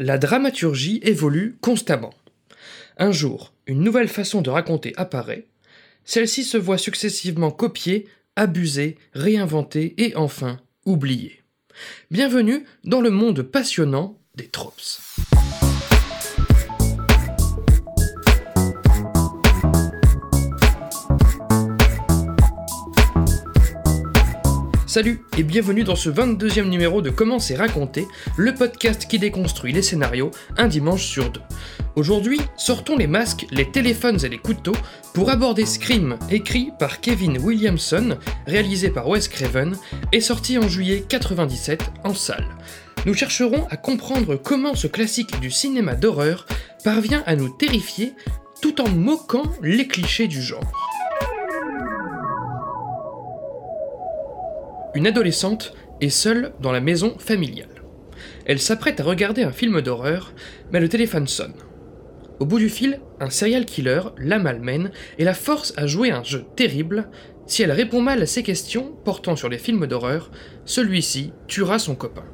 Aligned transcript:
La 0.00 0.16
dramaturgie 0.16 1.00
évolue 1.02 1.58
constamment. 1.60 2.14
Un 2.98 3.10
jour, 3.10 3.52
une 3.66 3.82
nouvelle 3.82 4.06
façon 4.06 4.42
de 4.42 4.50
raconter 4.50 4.92
apparaît. 4.96 5.46
Celle-ci 6.04 6.44
se 6.44 6.56
voit 6.56 6.78
successivement 6.78 7.50
copiée, 7.50 8.06
abusée, 8.36 8.96
réinventée 9.12 9.94
et 9.96 10.14
enfin 10.14 10.60
oubliée. 10.86 11.42
Bienvenue 12.12 12.64
dans 12.84 13.00
le 13.00 13.10
monde 13.10 13.42
passionnant 13.42 14.16
des 14.36 14.46
tropes. 14.46 15.00
Salut 24.98 25.20
et 25.36 25.44
bienvenue 25.44 25.84
dans 25.84 25.94
ce 25.94 26.10
22e 26.10 26.68
numéro 26.68 27.00
de 27.02 27.10
Comment 27.10 27.38
c'est 27.38 27.54
raconté, 27.54 28.08
le 28.36 28.52
podcast 28.52 29.06
qui 29.08 29.20
déconstruit 29.20 29.72
les 29.72 29.80
scénarios 29.80 30.32
un 30.56 30.66
dimanche 30.66 31.04
sur 31.04 31.30
deux. 31.30 31.40
Aujourd'hui, 31.94 32.40
sortons 32.56 32.96
les 32.96 33.06
masques, 33.06 33.46
les 33.52 33.70
téléphones 33.70 34.18
et 34.24 34.28
les 34.28 34.38
couteaux 34.38 34.74
pour 35.14 35.30
aborder 35.30 35.66
Scream, 35.66 36.18
écrit 36.32 36.72
par 36.80 37.00
Kevin 37.00 37.38
Williamson, 37.38 38.18
réalisé 38.48 38.90
par 38.90 39.08
Wes 39.08 39.28
Craven 39.28 39.76
et 40.10 40.20
sorti 40.20 40.58
en 40.58 40.66
juillet 40.66 41.04
97 41.08 41.80
en 42.02 42.12
salle. 42.12 42.48
Nous 43.06 43.14
chercherons 43.14 43.68
à 43.70 43.76
comprendre 43.76 44.34
comment 44.34 44.74
ce 44.74 44.88
classique 44.88 45.38
du 45.38 45.52
cinéma 45.52 45.94
d'horreur 45.94 46.44
parvient 46.82 47.22
à 47.24 47.36
nous 47.36 47.50
terrifier 47.50 48.14
tout 48.60 48.80
en 48.80 48.88
moquant 48.88 49.44
les 49.62 49.86
clichés 49.86 50.26
du 50.26 50.42
genre. 50.42 50.87
Une 54.94 55.06
adolescente 55.06 55.74
est 56.00 56.08
seule 56.08 56.52
dans 56.60 56.72
la 56.72 56.80
maison 56.80 57.18
familiale. 57.18 57.82
Elle 58.46 58.58
s'apprête 58.58 59.00
à 59.00 59.04
regarder 59.04 59.42
un 59.42 59.52
film 59.52 59.82
d'horreur, 59.82 60.32
mais 60.72 60.80
le 60.80 60.88
téléphone 60.88 61.28
sonne. 61.28 61.52
Au 62.40 62.46
bout 62.46 62.58
du 62.58 62.70
fil, 62.70 63.00
un 63.20 63.30
serial 63.30 63.66
killer 63.66 64.00
la 64.16 64.38
malmène 64.38 64.90
et 65.18 65.24
la 65.24 65.34
force 65.34 65.74
à 65.76 65.86
jouer 65.86 66.10
un 66.10 66.22
jeu 66.22 66.46
terrible. 66.56 67.10
Si 67.46 67.62
elle 67.62 67.72
répond 67.72 68.00
mal 68.00 68.22
à 68.22 68.26
ses 68.26 68.42
questions 68.42 68.94
portant 69.04 69.36
sur 69.36 69.48
les 69.48 69.58
films 69.58 69.86
d'horreur, 69.86 70.30
celui-ci 70.64 71.32
tuera 71.48 71.78
son 71.78 71.94
copain. 71.94 72.24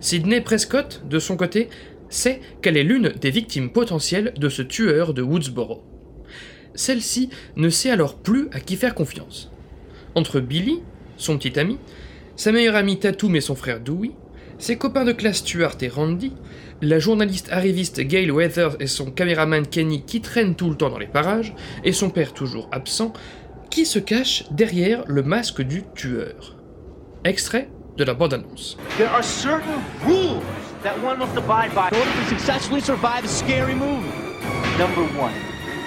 Sidney 0.00 0.40
Prescott, 0.40 1.02
de 1.08 1.18
son 1.18 1.36
côté, 1.36 1.68
sait 2.08 2.40
qu'elle 2.60 2.76
est 2.76 2.84
l'une 2.84 3.10
des 3.10 3.30
victimes 3.30 3.70
potentielles 3.70 4.34
de 4.36 4.48
ce 4.48 4.62
tueur 4.62 5.14
de 5.14 5.22
Woodsboro. 5.22 5.84
Celle-ci 6.74 7.30
ne 7.54 7.68
sait 7.68 7.90
alors 7.90 8.16
plus 8.16 8.48
à 8.52 8.60
qui 8.60 8.76
faire 8.76 8.94
confiance. 8.94 9.50
Entre 10.14 10.40
Billy, 10.40 10.82
son 11.16 11.38
petit 11.38 11.58
ami, 11.58 11.78
sa 12.36 12.52
meilleure 12.52 12.76
amie 12.76 12.98
Tatum 12.98 13.34
et 13.36 13.40
son 13.40 13.54
frère 13.54 13.80
Dewey, 13.80 14.12
ses 14.58 14.76
copains 14.76 15.04
de 15.04 15.12
classe 15.12 15.38
Stuart 15.38 15.76
et 15.80 15.88
Randy, 15.88 16.32
la 16.82 16.98
journaliste 16.98 17.50
arriviste 17.50 18.00
Gail 18.00 18.30
Weathers 18.30 18.76
et 18.80 18.86
son 18.86 19.10
caméraman 19.10 19.66
Kenny 19.66 20.02
qui 20.04 20.20
traînent 20.20 20.54
tout 20.54 20.70
le 20.70 20.76
temps 20.76 20.90
dans 20.90 20.98
les 20.98 21.06
parages, 21.06 21.54
et 21.84 21.92
son 21.92 22.10
père 22.10 22.32
toujours 22.32 22.68
absent, 22.72 23.12
qui 23.70 23.86
se 23.86 23.98
cache 23.98 24.44
derrière 24.50 25.04
le 25.06 25.22
masque 25.22 25.62
du 25.62 25.84
tueur. 25.94 26.56
Extrait 27.24 27.68
de 27.96 28.04
la 28.04 28.14
bande-annonce. 28.14 28.76
There 28.96 29.08
are 29.08 29.24
certain 29.24 29.80
rules 30.06 30.42
that 30.82 30.94
one 31.02 31.18
must 31.18 31.36
abide 31.36 31.74
by 31.74 31.88
in 31.90 31.98
order 31.98 32.12
to 32.12 32.28
successfully 32.28 32.80
survive 32.80 33.24
a 33.24 33.28
scary 33.28 33.74
movie. 33.74 34.06
Number 34.78 35.02
one, 35.18 35.32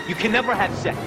you 0.08 0.16
can 0.16 0.32
never 0.32 0.54
have 0.54 0.74
sex. 0.76 0.98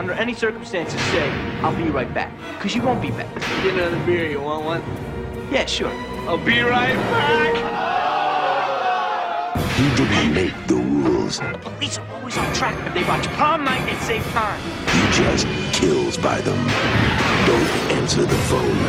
Under 0.00 0.14
any 0.14 0.32
circumstances, 0.32 0.98
say, 1.12 1.28
I'll 1.60 1.76
be 1.76 1.90
right 1.90 2.12
back. 2.14 2.32
Because 2.56 2.74
you 2.74 2.80
won't 2.80 3.02
be 3.02 3.10
back. 3.10 3.28
Get 3.62 3.74
another 3.74 4.02
beer, 4.06 4.30
you 4.30 4.40
want 4.40 4.64
one? 4.64 4.82
Yeah, 5.52 5.66
sure. 5.66 5.92
I'll 6.26 6.38
be 6.38 6.58
right 6.62 6.96
back! 7.12 7.54
He 9.76 9.84
didn't 9.96 10.32
make 10.32 10.56
the 10.66 10.76
rules. 10.76 11.38
The 11.38 11.58
police 11.58 11.98
are 11.98 12.08
always 12.14 12.38
on 12.38 12.50
track. 12.54 12.74
If 12.86 12.94
they 12.94 13.04
watch 13.04 13.26
prom 13.36 13.64
night, 13.64 13.84
they 13.84 13.94
save 14.06 14.24
time. 14.32 14.58
He 14.88 15.02
just 15.20 15.46
kills 15.74 16.16
by 16.16 16.40
them. 16.40 16.60
Don't 17.44 17.70
answer 17.98 18.22
the 18.24 18.40
phone. 18.48 18.80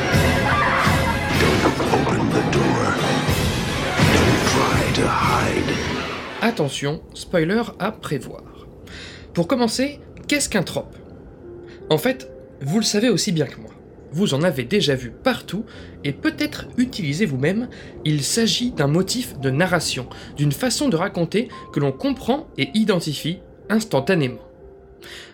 Don't 1.43 1.63
open 1.91 2.29
the 2.37 2.43
door. 2.55 2.83
Don't 4.15 4.41
try 4.55 4.81
to 4.95 5.05
hide. 5.09 5.71
Attention, 6.41 7.01
spoiler 7.13 7.63
à 7.79 7.91
prévoir. 7.91 8.43
Pour 9.33 9.47
commencer, 9.47 9.99
qu'est-ce 10.29 10.47
qu'un 10.47 10.63
trope? 10.63 10.95
En 11.91 11.97
fait, 11.97 12.31
vous 12.61 12.77
le 12.77 12.85
savez 12.85 13.09
aussi 13.09 13.33
bien 13.33 13.45
que 13.45 13.59
moi. 13.59 13.71
Vous 14.13 14.33
en 14.33 14.43
avez 14.43 14.63
déjà 14.63 14.95
vu 14.95 15.11
partout 15.11 15.65
et 16.05 16.13
peut-être 16.13 16.67
utilisé 16.77 17.25
vous-même, 17.25 17.67
il 18.05 18.23
s'agit 18.23 18.71
d'un 18.71 18.87
motif 18.87 19.37
de 19.41 19.49
narration, 19.49 20.07
d'une 20.37 20.53
façon 20.53 20.87
de 20.87 20.95
raconter 20.95 21.49
que 21.73 21.81
l'on 21.81 21.91
comprend 21.91 22.47
et 22.57 22.69
identifie 22.75 23.39
instantanément. 23.67 24.39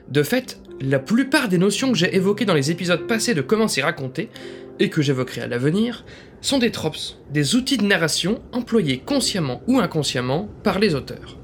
De 0.09 0.23
fait, 0.23 0.59
la 0.81 0.97
plupart 0.97 1.47
des 1.47 1.59
notions 1.59 1.91
que 1.91 1.97
j'ai 1.97 2.15
évoquées 2.15 2.45
dans 2.45 2.55
les 2.55 2.71
épisodes 2.71 3.05
passés 3.05 3.35
de 3.35 3.41
Comment 3.41 3.67
c'est 3.67 3.83
raconté, 3.83 4.31
et 4.79 4.89
que 4.89 5.03
j'évoquerai 5.03 5.41
à 5.41 5.47
l'avenir, 5.47 6.05
sont 6.41 6.57
des 6.57 6.71
tropes, 6.71 6.97
des 7.29 7.53
outils 7.53 7.77
de 7.77 7.85
narration 7.85 8.41
employés 8.51 8.97
consciemment 8.97 9.61
ou 9.67 9.77
inconsciemment 9.77 10.49
par 10.63 10.79
les 10.79 10.95
auteurs. 10.95 11.36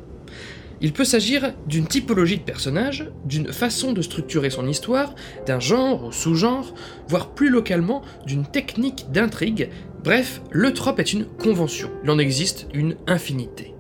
Il 0.84 0.92
peut 0.92 1.06
s'agir 1.06 1.54
d'une 1.66 1.88
typologie 1.88 2.38
de 2.38 2.44
personnage, 2.44 3.10
d'une 3.24 3.54
façon 3.54 3.94
de 3.94 4.02
structurer 4.02 4.50
son 4.50 4.68
histoire, 4.68 5.16
d'un 5.46 5.62
genre 5.62 6.08
ou 6.08 6.12
sous-genre, 6.12 6.74
voire 7.08 7.30
plus 7.30 7.50
localement 7.50 8.02
d'une 8.28 8.46
technique 8.46 9.06
d'intrigue. 9.10 9.70
Bref, 10.04 10.42
le 10.52 10.74
trope 10.74 11.00
est 11.00 11.14
une 11.14 11.24
convention, 11.24 11.90
il 12.04 12.10
en 12.12 12.20
existe 12.20 12.68
une 12.74 12.98
infinité. 13.08 13.74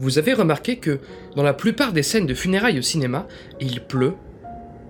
Vous 0.00 0.18
avez 0.18 0.34
remarqué 0.34 0.78
que, 0.78 0.98
dans 1.36 1.44
la 1.44 1.54
plupart 1.54 1.92
des 1.92 2.02
scènes 2.02 2.26
de 2.26 2.34
funérailles 2.34 2.80
au 2.80 2.82
cinéma, 2.82 3.28
il 3.60 3.80
pleut. 3.80 4.14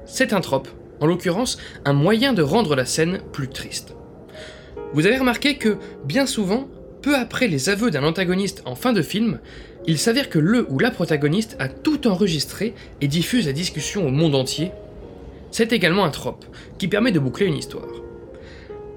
C'est 0.06 0.32
un 0.32 0.40
trope, 0.40 0.68
en 1.00 1.06
l'occurrence 1.06 1.58
un 1.84 1.92
moyen 1.92 2.32
de 2.32 2.40
rendre 2.40 2.74
la 2.74 2.86
scène 2.86 3.20
plus 3.34 3.48
triste. 3.48 3.94
Vous 4.94 5.04
avez 5.04 5.18
remarqué 5.18 5.58
que, 5.58 5.76
bien 6.06 6.24
souvent, 6.24 6.70
peu 7.02 7.14
après 7.14 7.48
les 7.48 7.68
aveux 7.68 7.90
d'un 7.92 8.02
antagoniste 8.02 8.62
en 8.64 8.74
fin 8.74 8.92
de 8.92 9.02
film, 9.02 9.38
il 9.86 9.98
s'avère 9.98 10.28
que 10.28 10.38
le 10.38 10.66
ou 10.70 10.78
la 10.78 10.90
protagoniste 10.90 11.56
a 11.58 11.68
tout 11.68 12.06
enregistré 12.06 12.74
et 13.00 13.08
diffuse 13.08 13.46
la 13.46 13.52
discussion 13.52 14.06
au 14.06 14.10
monde 14.10 14.34
entier. 14.34 14.72
C'est 15.50 15.72
également 15.72 16.04
un 16.04 16.10
trope, 16.10 16.44
qui 16.78 16.88
permet 16.88 17.12
de 17.12 17.20
boucler 17.20 17.46
une 17.46 17.56
histoire. 17.56 18.02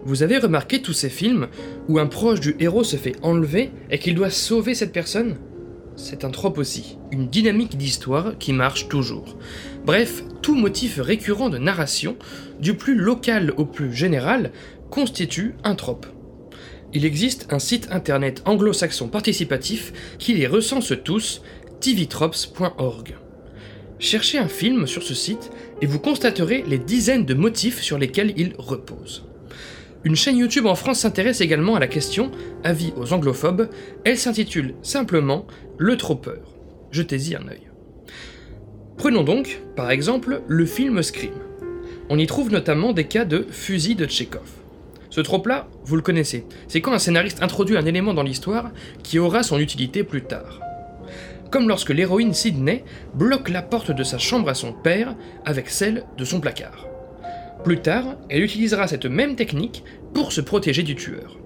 Vous 0.03 0.23
avez 0.23 0.38
remarqué 0.38 0.81
tous 0.81 0.94
ces 0.94 1.09
films 1.09 1.47
où 1.88 1.99
un 1.99 2.07
proche 2.07 2.39
du 2.39 2.55
héros 2.59 2.83
se 2.83 2.95
fait 2.95 3.16
enlever 3.22 3.72
et 3.91 3.99
qu'il 3.99 4.16
doit 4.16 4.29
sauver 4.29 4.73
cette 4.73 4.94
personne? 4.94 5.38
C'est 5.95 6.23
un 6.23 6.31
trope 6.31 6.57
aussi, 6.57 6.97
une 7.11 7.28
dynamique 7.28 7.78
d'histoire 7.78 8.38
qui 8.39 8.53
marche 8.53 8.88
toujours. 8.88 9.35
Bref, 9.85 10.23
tout 10.41 10.55
motif 10.55 10.99
récurrent 11.01 11.49
de 11.49 11.57
narration, 11.57 12.16
du 12.59 12.75
plus 12.75 12.95
local 12.95 13.53
au 13.57 13.66
plus 13.66 13.94
général, 13.94 14.51
constitue 14.89 15.55
un 15.63 15.75
trope 15.75 16.07
il 16.94 17.05
existe 17.05 17.47
un 17.51 17.59
site 17.59 17.88
internet 17.91 18.41
anglo-saxon 18.45 19.07
participatif 19.07 19.94
qui 20.17 20.33
les 20.33 20.47
recense 20.47 20.94
tous, 21.03 21.41
tvtropes.org. 21.79 23.16
Cherchez 24.00 24.38
un 24.38 24.47
film 24.47 24.88
sur 24.88 25.03
ce 25.03 25.13
site 25.13 25.51
et 25.81 25.85
vous 25.85 25.99
constaterez 25.99 26.63
les 26.67 26.78
dizaines 26.78 27.25
de 27.25 27.33
motifs 27.33 27.81
sur 27.81 27.97
lesquels 27.97 28.33
il 28.38 28.53
repose. 28.57 29.25
Une 30.05 30.16
chaîne 30.16 30.38
YouTube 30.38 30.66
en 30.66 30.75
France 30.75 30.99
s'intéresse 30.99 31.41
également 31.41 31.75
à 31.75 31.79
la 31.79 31.88
question, 31.88 32.31
avis 32.63 32.94
aux 32.95 33.11
anglophobes, 33.11 33.69
elle 34.05 34.17
s'intitule 34.17 34.75
simplement 34.81 35.45
Le 35.78 35.97
Troppeur. 35.97 36.55
Jetez-y 36.91 37.35
un 37.35 37.47
œil. 37.49 37.69
Prenons 38.97 39.23
donc, 39.23 39.61
par 39.75 39.91
exemple, 39.91 40.41
le 40.47 40.66
film 40.66 41.03
Scream. 41.03 41.33
On 42.09 42.17
y 42.17 42.25
trouve 42.25 42.51
notamment 42.51 42.94
des 42.94 43.05
cas 43.05 43.25
de 43.25 43.45
fusil 43.49 43.95
de 43.95 44.05
Tchekhov. 44.05 44.59
Ce 45.19 45.23
trope-là, 45.23 45.67
vous 45.83 45.97
le 45.97 46.01
connaissez. 46.01 46.45
C'est 46.69 46.79
quand 46.79 46.93
un 46.93 46.97
scénariste 46.97 47.43
introduit 47.43 47.75
un 47.75 47.85
élément 47.85 48.13
dans 48.13 48.23
l'histoire 48.23 48.71
qui 49.03 49.19
aura 49.19 49.43
son 49.43 49.59
utilité 49.59 50.05
plus 50.05 50.21
tard. 50.21 50.61
Comme 51.51 51.67
lorsque 51.67 51.89
l'héroïne 51.89 52.33
Sydney 52.33 52.85
bloque 53.16 53.49
la 53.49 53.61
porte 53.61 53.91
de 53.91 54.03
sa 54.03 54.17
chambre 54.17 54.47
à 54.47 54.53
son 54.53 54.71
père 54.71 55.17
avec 55.43 55.69
celle 55.69 56.05
de 56.17 56.23
son 56.23 56.39
placard. 56.39 56.87
Plus 57.66 57.81
tard, 57.81 58.16
elle 58.29 58.43
utilisera 58.43 58.87
cette 58.87 59.07
même 59.07 59.35
technique 59.35 59.83
pour 60.13 60.31
se 60.31 60.39
protéger 60.39 60.83
du 60.83 60.95
tueur. 60.95 61.37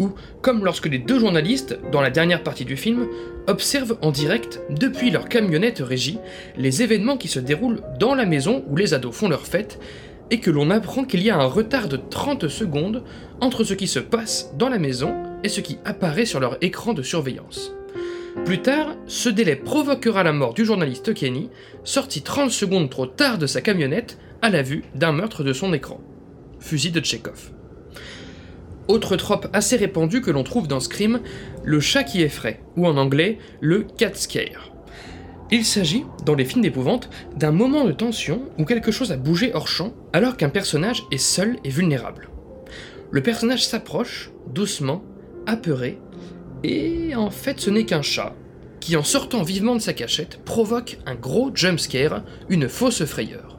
Ou 0.00 0.10
comme 0.42 0.64
lorsque 0.64 0.86
les 0.86 0.98
deux 0.98 1.20
journalistes, 1.20 1.78
dans 1.92 2.00
la 2.00 2.10
dernière 2.10 2.42
partie 2.42 2.64
du 2.64 2.76
film, 2.76 3.06
observent 3.46 3.96
en 4.02 4.10
direct, 4.10 4.60
depuis 4.70 5.12
leur 5.12 5.28
camionnette 5.28 5.78
régie, 5.78 6.18
les 6.56 6.82
événements 6.82 7.16
qui 7.16 7.28
se 7.28 7.38
déroulent 7.38 7.82
dans 8.00 8.16
la 8.16 8.26
maison 8.26 8.64
où 8.66 8.74
les 8.74 8.92
ados 8.92 9.14
font 9.14 9.28
leur 9.28 9.46
fête 9.46 9.78
et 10.30 10.40
que 10.40 10.50
l'on 10.50 10.70
apprend 10.70 11.04
qu'il 11.04 11.22
y 11.22 11.30
a 11.30 11.38
un 11.38 11.46
retard 11.46 11.88
de 11.88 11.96
30 11.96 12.48
secondes 12.48 13.02
entre 13.40 13.64
ce 13.64 13.74
qui 13.74 13.86
se 13.86 13.98
passe 13.98 14.52
dans 14.56 14.68
la 14.68 14.78
maison 14.78 15.14
et 15.42 15.48
ce 15.48 15.60
qui 15.60 15.78
apparaît 15.84 16.26
sur 16.26 16.40
leur 16.40 16.58
écran 16.62 16.92
de 16.94 17.02
surveillance. 17.02 17.72
Plus 18.44 18.62
tard, 18.62 18.94
ce 19.06 19.28
délai 19.28 19.56
provoquera 19.56 20.22
la 20.22 20.32
mort 20.32 20.54
du 20.54 20.64
journaliste 20.64 21.14
Kenny, 21.14 21.50
sorti 21.84 22.22
30 22.22 22.50
secondes 22.50 22.90
trop 22.90 23.06
tard 23.06 23.38
de 23.38 23.46
sa 23.46 23.60
camionnette 23.60 24.18
à 24.42 24.50
la 24.50 24.62
vue 24.62 24.84
d'un 24.94 25.12
meurtre 25.12 25.42
de 25.42 25.52
son 25.52 25.72
écran. 25.72 26.00
fusil 26.60 26.90
de 26.90 27.00
Tchekhov. 27.00 27.52
Autre 28.88 29.16
trope 29.16 29.48
assez 29.52 29.76
répandue 29.76 30.22
que 30.22 30.30
l'on 30.30 30.44
trouve 30.44 30.66
dans 30.66 30.80
Scream, 30.80 31.20
le 31.62 31.78
chat 31.78 32.04
qui 32.04 32.22
effraie, 32.22 32.60
ou 32.76 32.86
en 32.86 32.96
anglais, 32.96 33.38
le 33.60 33.82
cat 33.82 34.14
scare. 34.14 34.72
Il 35.50 35.64
s'agit, 35.64 36.04
dans 36.26 36.34
les 36.34 36.44
films 36.44 36.62
d'épouvante, 36.62 37.08
d'un 37.34 37.52
moment 37.52 37.84
de 37.84 37.92
tension 37.92 38.42
où 38.58 38.64
quelque 38.66 38.92
chose 38.92 39.12
a 39.12 39.16
bougé 39.16 39.52
hors 39.54 39.68
champ 39.68 39.94
alors 40.12 40.36
qu'un 40.36 40.50
personnage 40.50 41.04
est 41.10 41.18
seul 41.18 41.56
et 41.64 41.70
vulnérable. 41.70 42.28
Le 43.10 43.22
personnage 43.22 43.66
s'approche, 43.66 44.30
doucement, 44.52 45.02
apeuré, 45.46 45.98
et 46.64 47.14
en 47.14 47.30
fait 47.30 47.60
ce 47.60 47.70
n'est 47.70 47.86
qu'un 47.86 48.02
chat, 48.02 48.34
qui 48.80 48.96
en 48.96 49.02
sortant 49.02 49.42
vivement 49.42 49.74
de 49.74 49.80
sa 49.80 49.94
cachette 49.94 50.44
provoque 50.44 50.98
un 51.06 51.14
gros 51.14 51.50
jumpscare, 51.54 52.24
une 52.50 52.68
fausse 52.68 53.04
frayeur. 53.06 53.58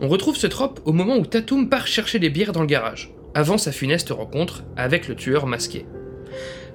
On 0.00 0.06
retrouve 0.06 0.36
ce 0.36 0.46
trope 0.46 0.80
au 0.84 0.92
moment 0.92 1.16
où 1.16 1.26
Tatum 1.26 1.68
part 1.68 1.88
chercher 1.88 2.20
des 2.20 2.30
bières 2.30 2.52
dans 2.52 2.60
le 2.60 2.68
garage, 2.68 3.12
avant 3.34 3.58
sa 3.58 3.72
funeste 3.72 4.10
rencontre 4.10 4.62
avec 4.76 5.08
le 5.08 5.16
tueur 5.16 5.46
masqué. 5.46 5.84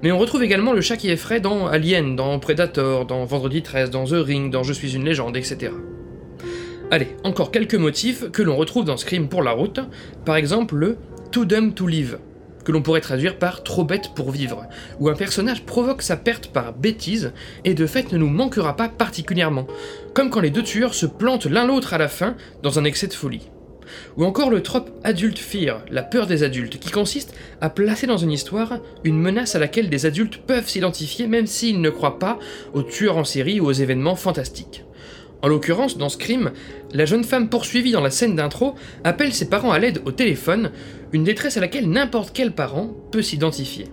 Mais 0.03 0.11
on 0.11 0.17
retrouve 0.17 0.43
également 0.43 0.73
le 0.73 0.81
chat 0.81 0.97
qui 0.97 1.09
effraie 1.09 1.39
dans 1.39 1.65
Alien, 1.67 2.17
dans 2.17 2.37
Predator, 2.37 3.05
dans 3.05 3.23
Vendredi 3.23 3.61
13, 3.61 3.89
dans 3.89 4.03
The 4.03 4.15
Ring, 4.15 4.51
dans 4.51 4.61
Je 4.61 4.73
suis 4.73 4.95
une 4.95 5.05
légende, 5.05 5.37
etc. 5.37 5.71
Allez, 6.91 7.15
encore 7.23 7.51
quelques 7.51 7.75
motifs 7.75 8.29
que 8.29 8.41
l'on 8.41 8.57
retrouve 8.57 8.83
dans 8.83 8.97
Scream 8.97 9.29
pour 9.29 9.41
la 9.41 9.51
route, 9.51 9.79
par 10.25 10.35
exemple 10.35 10.75
le 10.75 10.97
Too 11.31 11.45
Dumb 11.45 11.73
to 11.73 11.87
Live, 11.87 12.19
que 12.65 12.73
l'on 12.73 12.81
pourrait 12.81 12.99
traduire 12.99 13.39
par 13.39 13.63
trop 13.63 13.85
bête 13.85 14.09
pour 14.13 14.31
vivre, 14.31 14.65
où 14.99 15.07
un 15.07 15.15
personnage 15.15 15.63
provoque 15.63 16.01
sa 16.01 16.17
perte 16.17 16.47
par 16.47 16.73
bêtise 16.73 17.31
et 17.63 17.73
de 17.73 17.87
fait 17.87 18.11
ne 18.11 18.17
nous 18.17 18.29
manquera 18.29 18.75
pas 18.75 18.89
particulièrement, 18.89 19.67
comme 20.13 20.29
quand 20.29 20.41
les 20.41 20.49
deux 20.49 20.63
tueurs 20.63 20.95
se 20.95 21.05
plantent 21.05 21.45
l'un 21.45 21.65
l'autre 21.65 21.93
à 21.93 21.97
la 21.97 22.09
fin 22.09 22.35
dans 22.61 22.77
un 22.77 22.83
excès 22.83 23.07
de 23.07 23.13
folie. 23.13 23.52
Ou 24.17 24.25
encore 24.25 24.49
le 24.49 24.61
trope 24.61 24.91
Adult 25.03 25.39
Fear, 25.39 25.83
la 25.89 26.03
peur 26.03 26.27
des 26.27 26.43
adultes, 26.43 26.79
qui 26.79 26.91
consiste 26.91 27.33
à 27.61 27.69
placer 27.69 28.07
dans 28.07 28.17
une 28.17 28.31
histoire 28.31 28.79
une 29.03 29.19
menace 29.19 29.55
à 29.55 29.59
laquelle 29.59 29.89
des 29.89 30.05
adultes 30.05 30.37
peuvent 30.37 30.67
s'identifier 30.67 31.27
même 31.27 31.47
s'ils 31.47 31.81
ne 31.81 31.89
croient 31.89 32.19
pas 32.19 32.39
aux 32.73 32.83
tueurs 32.83 33.17
en 33.17 33.23
série 33.23 33.59
ou 33.59 33.65
aux 33.65 33.71
événements 33.71 34.15
fantastiques. 34.15 34.83
En 35.43 35.49
l'occurrence, 35.49 35.97
dans 35.97 36.07
Scream, 36.07 36.51
la 36.93 37.05
jeune 37.05 37.25
femme 37.25 37.49
poursuivie 37.49 37.91
dans 37.91 38.01
la 38.01 38.11
scène 38.11 38.35
d'intro 38.35 38.75
appelle 39.03 39.33
ses 39.33 39.49
parents 39.49 39.73
à 39.73 39.79
l'aide 39.79 40.01
au 40.05 40.11
téléphone, 40.11 40.71
une 41.11 41.25
détresse 41.25 41.57
à 41.57 41.59
laquelle 41.59 41.89
n'importe 41.89 42.31
quel 42.33 42.53
parent 42.53 42.95
peut 43.11 43.21
s'identifier. 43.21 43.87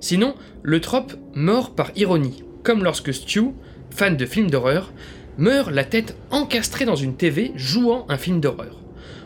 Sinon, 0.00 0.34
le 0.62 0.80
trope 0.80 1.14
mort 1.34 1.74
par 1.74 1.92
ironie, 1.96 2.44
comme 2.62 2.84
lorsque 2.84 3.14
Stu, 3.14 3.52
fan 3.90 4.18
de 4.18 4.26
films 4.26 4.50
d'horreur, 4.50 4.92
meurt 5.38 5.70
la 5.70 5.84
tête 5.84 6.16
encastrée 6.30 6.84
dans 6.84 6.96
une 6.96 7.16
TV 7.16 7.52
jouant 7.54 8.04
un 8.08 8.18
film 8.18 8.40
d'horreur. 8.40 8.76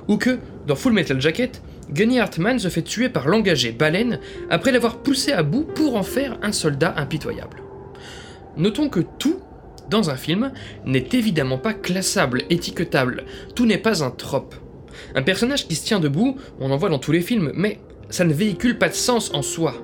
Ou 0.08 0.16
que, 0.16 0.38
dans 0.66 0.76
Full 0.76 0.92
Metal 0.92 1.20
Jacket, 1.20 1.62
Gunny 1.90 2.20
Hartman 2.20 2.58
se 2.58 2.68
fait 2.68 2.82
tuer 2.82 3.08
par 3.08 3.28
l'engagé 3.28 3.72
Baleine 3.72 4.20
après 4.50 4.72
l'avoir 4.72 4.98
poussé 4.98 5.32
à 5.32 5.42
bout 5.42 5.64
pour 5.64 5.96
en 5.96 6.02
faire 6.02 6.38
un 6.42 6.52
soldat 6.52 6.94
impitoyable. 6.96 7.62
Notons 8.56 8.88
que 8.88 9.00
tout 9.18 9.40
dans 9.90 10.10
un 10.10 10.16
film 10.16 10.52
n'est 10.86 11.08
évidemment 11.12 11.58
pas 11.58 11.74
classable, 11.74 12.44
étiquetable, 12.50 13.24
tout 13.54 13.66
n'est 13.66 13.78
pas 13.78 14.04
un 14.04 14.10
trope. 14.10 14.54
Un 15.14 15.22
personnage 15.22 15.66
qui 15.66 15.74
se 15.74 15.84
tient 15.84 16.00
debout, 16.00 16.36
on 16.60 16.70
en 16.70 16.76
voit 16.76 16.88
dans 16.88 16.98
tous 16.98 17.12
les 17.12 17.20
films, 17.20 17.52
mais 17.54 17.78
ça 18.10 18.24
ne 18.24 18.34
véhicule 18.34 18.78
pas 18.78 18.88
de 18.88 18.94
sens 18.94 19.32
en 19.34 19.42
soi. 19.42 19.74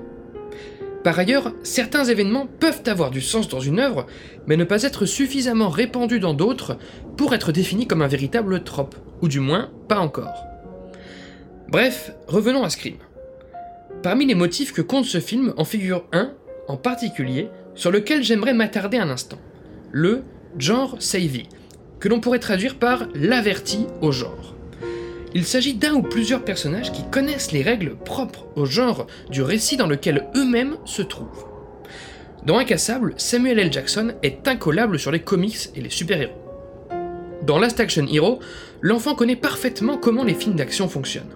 Par 1.03 1.17
ailleurs, 1.17 1.53
certains 1.63 2.05
événements 2.05 2.47
peuvent 2.59 2.81
avoir 2.85 3.09
du 3.11 3.21
sens 3.21 3.47
dans 3.47 3.59
une 3.59 3.79
œuvre, 3.79 4.05
mais 4.47 4.57
ne 4.57 4.63
pas 4.63 4.83
être 4.83 5.05
suffisamment 5.05 5.69
répandus 5.69 6.19
dans 6.19 6.33
d'autres 6.33 6.77
pour 7.15 7.33
être 7.33 7.51
définis 7.51 7.87
comme 7.87 8.01
un 8.01 8.07
véritable 8.07 8.63
trope, 8.63 8.95
ou 9.21 9.27
du 9.27 9.39
moins 9.39 9.69
pas 9.87 9.99
encore. 9.99 10.45
Bref, 11.69 12.11
revenons 12.27 12.63
à 12.63 12.69
Scream. 12.69 12.97
Parmi 14.03 14.25
les 14.25 14.35
motifs 14.35 14.73
que 14.73 14.81
compte 14.81 15.05
ce 15.05 15.19
film 15.19 15.53
en 15.57 15.65
figure 15.65 16.05
un, 16.11 16.31
en 16.67 16.77
particulier, 16.77 17.49
sur 17.75 17.91
lequel 17.91 18.23
j'aimerais 18.23 18.53
m'attarder 18.53 18.97
un 18.97 19.09
instant 19.09 19.39
le 19.91 20.23
genre 20.57 20.95
savvy, 20.99 21.47
que 21.99 22.09
l'on 22.09 22.19
pourrait 22.19 22.39
traduire 22.39 22.75
par 22.75 23.07
l'averti 23.15 23.87
au 24.01 24.11
genre. 24.11 24.55
Il 25.35 25.45
s'agit 25.45 25.75
d'un 25.75 25.93
ou 25.93 26.01
plusieurs 26.01 26.43
personnages 26.43 26.91
qui 26.91 27.03
connaissent 27.09 27.51
les 27.51 27.61
règles 27.61 27.95
propres 27.95 28.47
au 28.55 28.65
genre 28.65 29.05
du 29.29 29.43
récit 29.43 29.77
dans 29.77 29.87
lequel 29.87 30.27
eux-mêmes 30.35 30.77
se 30.85 31.03
trouvent. 31.03 31.45
Dans 32.45 32.57
Incassable, 32.57 33.13
Samuel 33.17 33.59
L. 33.59 33.71
Jackson 33.71 34.13
est 34.23 34.47
incollable 34.47 34.97
sur 34.97 35.11
les 35.11 35.19
comics 35.19 35.69
et 35.75 35.81
les 35.81 35.89
super-héros. 35.89 36.33
Dans 37.45 37.59
Last 37.59 37.79
Action 37.79 38.07
Hero, 38.11 38.39
l'enfant 38.81 39.13
connaît 39.13 39.35
parfaitement 39.35 39.97
comment 39.97 40.23
les 40.23 40.33
films 40.33 40.55
d'action 40.55 40.87
fonctionnent. 40.87 41.35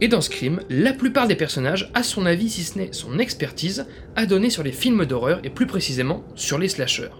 Et 0.00 0.08
dans 0.08 0.20
Scream, 0.20 0.60
la 0.68 0.92
plupart 0.92 1.26
des 1.26 1.36
personnages 1.36 1.90
a 1.94 2.02
son 2.02 2.26
avis, 2.26 2.50
si 2.50 2.62
ce 2.62 2.78
n'est 2.78 2.92
son 2.92 3.18
expertise, 3.18 3.86
à 4.14 4.26
donner 4.26 4.50
sur 4.50 4.62
les 4.62 4.72
films 4.72 5.06
d'horreur 5.06 5.40
et 5.42 5.50
plus 5.50 5.66
précisément 5.66 6.22
sur 6.34 6.58
les 6.58 6.68
slashers. 6.68 7.10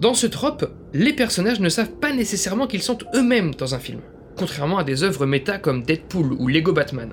Dans 0.00 0.14
ce 0.14 0.28
trope, 0.28 0.70
les 0.94 1.12
personnages 1.12 1.58
ne 1.58 1.68
savent 1.68 1.96
pas 2.00 2.12
nécessairement 2.12 2.68
qu'ils 2.68 2.82
sont 2.82 2.98
eux-mêmes 3.14 3.54
dans 3.56 3.74
un 3.74 3.80
film, 3.80 4.00
contrairement 4.38 4.78
à 4.78 4.84
des 4.84 5.02
œuvres 5.02 5.26
méta 5.26 5.58
comme 5.58 5.82
Deadpool 5.82 6.32
ou 6.32 6.48
Lego 6.48 6.72
Batman. 6.72 7.10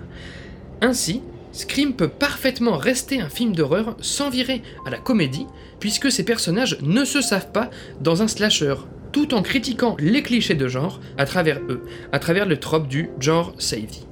Ainsi, 0.82 1.22
Scream 1.52 1.94
peut 1.94 2.10
parfaitement 2.10 2.78
rester 2.78 3.22
un 3.22 3.30
film 3.30 3.56
d'horreur 3.56 3.96
sans 4.02 4.30
virer 4.30 4.62
à 4.86 4.90
la 4.90 4.98
comédie, 4.98 5.48
puisque 5.80 6.12
ces 6.12 6.26
personnages 6.26 6.78
ne 6.82 7.06
se 7.06 7.22
savent 7.22 7.52
pas 7.52 7.70
dans 8.02 8.22
un 8.22 8.28
slasher, 8.28 8.76
tout 9.14 9.34
en 9.34 9.42
critiquant 9.42 9.96
les 10.00 10.22
clichés 10.22 10.56
de 10.56 10.68
genre 10.68 11.00
à 11.18 11.26
travers 11.26 11.62
eux, 11.70 11.84
à 12.12 12.20
travers 12.20 12.46
le 12.46 12.58
trope 12.60 12.88
du 12.88 13.10
genre 13.20 13.54
savvy. 13.58 14.06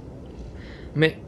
Mais 0.95 1.19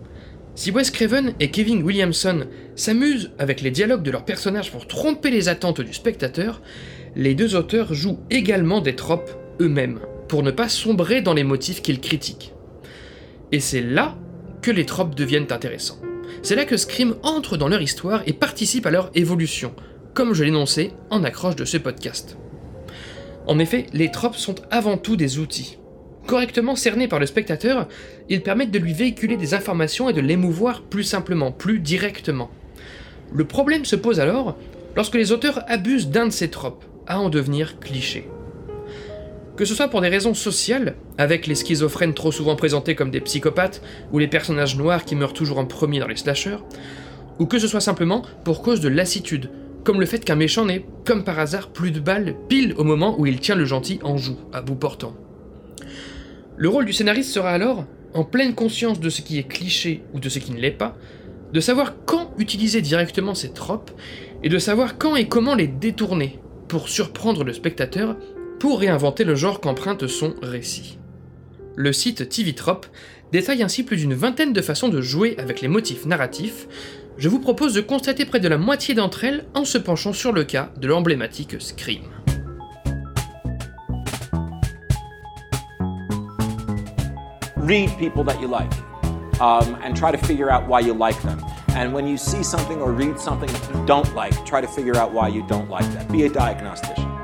si 0.55 0.71
Wes 0.71 0.89
Craven 0.89 1.33
et 1.41 1.51
Kevin 1.51 1.83
Williamson 1.83 2.45
s'amusent 2.77 3.31
avec 3.37 3.59
les 3.59 3.71
dialogues 3.71 4.03
de 4.03 4.11
leurs 4.11 4.23
personnages 4.23 4.71
pour 4.71 4.87
tromper 4.87 5.29
les 5.31 5.49
attentes 5.49 5.81
du 5.81 5.93
spectateur, 5.93 6.61
les 7.17 7.35
deux 7.35 7.57
auteurs 7.57 7.93
jouent 7.93 8.19
également 8.29 8.79
des 8.79 8.95
tropes 8.95 9.31
eux-mêmes, 9.59 9.99
pour 10.35 10.43
ne 10.43 10.51
pas 10.51 10.67
sombrer 10.67 11.21
dans 11.21 11.33
les 11.33 11.45
motifs 11.45 11.81
qu'ils 11.81 12.01
critiquent. 12.01 12.51
Et 13.53 13.61
c'est 13.61 13.79
là 13.79 14.17
que 14.61 14.69
les 14.69 14.85
tropes 14.85 15.15
deviennent 15.15 15.47
intéressants. 15.49 16.01
C'est 16.41 16.57
là 16.57 16.65
que 16.65 16.75
Scream 16.75 17.15
entre 17.23 17.55
dans 17.55 17.69
leur 17.69 17.81
histoire 17.81 18.21
et 18.25 18.33
participe 18.33 18.85
à 18.85 18.91
leur 18.91 19.11
évolution, 19.15 19.73
comme 20.13 20.33
je 20.33 20.43
l'énonçais 20.43 20.91
en 21.09 21.23
accroche 21.23 21.55
de 21.55 21.63
ce 21.63 21.77
podcast. 21.77 22.37
En 23.47 23.59
effet, 23.59 23.85
les 23.93 24.11
tropes 24.11 24.35
sont 24.35 24.55
avant 24.71 24.97
tout 24.97 25.15
des 25.15 25.39
outils. 25.39 25.77
Correctement 26.27 26.75
cernés 26.75 27.07
par 27.07 27.19
le 27.19 27.27
spectateur, 27.27 27.87
ils 28.27 28.43
permettent 28.43 28.71
de 28.71 28.79
lui 28.79 28.91
véhiculer 28.91 29.37
des 29.37 29.53
informations 29.53 30.09
et 30.09 30.13
de 30.13 30.19
l'émouvoir 30.19 30.81
plus 30.81 31.05
simplement, 31.05 31.53
plus 31.53 31.79
directement. 31.79 32.51
Le 33.31 33.45
problème 33.45 33.85
se 33.85 33.95
pose 33.95 34.19
alors 34.19 34.57
lorsque 34.97 35.15
les 35.15 35.31
auteurs 35.31 35.63
abusent 35.69 36.09
d'un 36.09 36.25
de 36.25 36.33
ces 36.33 36.49
tropes, 36.49 36.83
à 37.07 37.21
en 37.21 37.29
devenir 37.29 37.79
cliché. 37.79 38.27
Que 39.55 39.63
ce 39.63 39.73
soit 39.73 39.87
pour 39.87 40.01
des 40.01 40.09
raisons 40.09 40.33
sociales, 40.33 40.95
avec 41.17 41.47
les 41.47 41.55
schizophrènes 41.55 42.13
trop 42.13 42.31
souvent 42.31 42.57
présentés 42.57 42.93
comme 42.93 43.11
des 43.11 43.21
psychopathes, 43.21 43.81
ou 44.11 44.19
les 44.19 44.27
personnages 44.27 44.75
noirs 44.75 45.05
qui 45.05 45.15
meurent 45.15 45.33
toujours 45.33 45.59
en 45.59 45.65
premier 45.65 45.99
dans 45.99 46.07
les 46.07 46.17
slashers, 46.17 46.57
ou 47.39 47.45
que 47.45 47.57
ce 47.57 47.67
soit 47.67 47.79
simplement 47.79 48.23
pour 48.43 48.61
cause 48.61 48.81
de 48.81 48.89
lassitude, 48.89 49.49
comme 49.85 50.01
le 50.01 50.05
fait 50.05 50.25
qu'un 50.25 50.35
méchant 50.35 50.65
n'ait, 50.65 50.85
comme 51.05 51.23
par 51.23 51.39
hasard, 51.39 51.69
plus 51.69 51.91
de 51.91 52.01
balles 52.01 52.35
pile 52.49 52.73
au 52.77 52.83
moment 52.83 53.17
où 53.17 53.25
il 53.25 53.39
tient 53.39 53.55
le 53.55 53.65
gentil 53.65 53.99
en 54.03 54.17
joue, 54.17 54.39
à 54.51 54.61
bout 54.61 54.75
portant. 54.75 55.15
Le 56.57 56.67
rôle 56.67 56.85
du 56.85 56.93
scénariste 56.93 57.31
sera 57.31 57.51
alors, 57.51 57.85
en 58.13 58.23
pleine 58.23 58.55
conscience 58.55 58.99
de 58.99 59.09
ce 59.09 59.21
qui 59.21 59.37
est 59.37 59.47
cliché 59.47 60.03
ou 60.13 60.19
de 60.19 60.27
ce 60.27 60.39
qui 60.39 60.51
ne 60.51 60.59
l'est 60.59 60.71
pas, 60.71 60.97
de 61.53 61.59
savoir 61.61 61.93
quand 62.05 62.31
utiliser 62.37 62.81
directement 62.81 63.35
ces 63.35 63.53
tropes 63.53 63.91
et 64.43 64.49
de 64.49 64.59
savoir 64.59 64.97
quand 64.97 65.15
et 65.15 65.27
comment 65.27 65.55
les 65.55 65.67
détourner 65.67 66.39
pour 66.67 66.89
surprendre 66.89 67.43
le 67.43 67.53
spectateur, 67.53 68.17
pour 68.59 68.79
réinventer 68.79 69.23
le 69.23 69.35
genre 69.35 69.59
qu'emprunte 69.59 70.07
son 70.07 70.35
récit. 70.41 70.97
Le 71.75 71.91
site 71.91 72.29
TV-Trop 72.29 72.81
détaille 73.31 73.63
ainsi 73.63 73.83
plus 73.83 73.97
d'une 73.97 74.13
vingtaine 74.13 74.53
de 74.53 74.61
façons 74.61 74.87
de 74.87 75.01
jouer 75.01 75.35
avec 75.37 75.61
les 75.61 75.67
motifs 75.67 76.05
narratifs. 76.05 76.67
Je 77.17 77.29
vous 77.29 77.39
propose 77.39 77.73
de 77.73 77.81
constater 77.81 78.25
près 78.25 78.39
de 78.39 78.47
la 78.47 78.57
moitié 78.57 78.93
d'entre 78.93 79.23
elles 79.23 79.45
en 79.53 79.65
se 79.65 79.77
penchant 79.77 80.13
sur 80.13 80.31
le 80.31 80.43
cas 80.43 80.69
de 80.77 80.87
l'emblématique 80.87 81.61
Scream. 81.61 82.03
Read 87.57 87.89
people 87.97 88.23
that 88.23 88.39
you 88.39 88.47
like 88.47 88.71
um, 89.41 89.75
and 89.83 89.95
try 89.95 90.11
to 90.11 90.17
figure 90.17 90.51
out 90.51 90.67
why 90.67 90.79
you 90.81 90.93
like 90.93 91.19
them. 91.23 91.39
And 91.75 91.93
when 91.93 92.07
you 92.07 92.15
see 92.15 92.43
something 92.43 92.79
or 92.79 92.91
read 92.91 93.19
something 93.19 93.49
you 93.49 93.85
don't 93.85 94.13
like, 94.15 94.45
try 94.45 94.61
to 94.61 94.67
figure 94.67 94.95
out 94.95 95.11
why 95.11 95.27
you 95.29 95.45
don't 95.47 95.69
like 95.69 95.85
that. 95.93 96.09
Be 96.11 96.23
a 96.23 96.29
diagnostician. 96.29 97.14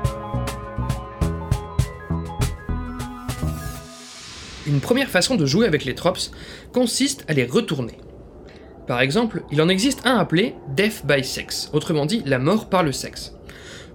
Une 4.66 4.80
première 4.80 5.08
façon 5.08 5.34
de 5.34 5.44
jouer 5.44 5.66
avec 5.66 5.84
les 5.84 5.94
tropes 5.94 6.30
consiste 6.72 7.24
à 7.26 7.32
les 7.32 7.44
retourner. 7.44 7.98
Par 8.86 9.00
exemple, 9.00 9.42
il 9.50 9.60
en 9.60 9.68
existe 9.68 10.00
un 10.04 10.16
appelé 10.16 10.54
Death 10.76 11.02
by 11.04 11.24
Sex, 11.24 11.70
autrement 11.72 12.06
dit 12.06 12.22
la 12.26 12.38
mort 12.38 12.68
par 12.68 12.82
le 12.82 12.92
sexe. 12.92 13.32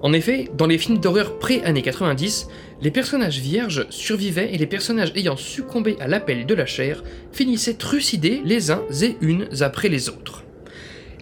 En 0.02 0.14
effet, 0.14 0.50
dans 0.58 0.68
les 0.68 0.78
films 0.78 1.00
d'horreur 1.00 1.40
pré-années 1.40 1.82
90, 1.82 2.48
les 2.82 2.92
personnages 2.92 3.40
vierges 3.40 3.88
survivaient 3.90 4.54
et 4.54 4.58
les 4.58 4.68
personnages 4.68 5.12
ayant 5.16 5.38
succombé 5.38 5.98
à 6.00 6.08
l'appel 6.08 6.46
de 6.46 6.54
la 6.54 6.66
chair 6.66 7.04
finissaient 7.32 7.74
trucidés 7.74 8.42
les 8.46 8.70
uns 8.70 8.84
et 9.02 9.18
unes 9.22 9.48
après 9.62 9.90
les 9.90 10.10
autres. 10.10 10.44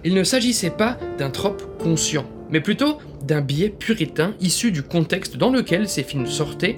Il 0.03 0.13
ne 0.13 0.23
s'agissait 0.23 0.71
pas 0.71 0.97
d'un 1.17 1.29
trope 1.29 1.77
conscient, 1.77 2.29
mais 2.49 2.61
plutôt 2.61 2.97
d'un 3.23 3.41
biais 3.41 3.69
puritain 3.69 4.35
issu 4.41 4.71
du 4.71 4.83
contexte 4.83 5.37
dans 5.37 5.49
lequel 5.49 5.87
ces 5.87 6.03
films 6.03 6.27
sortaient, 6.27 6.77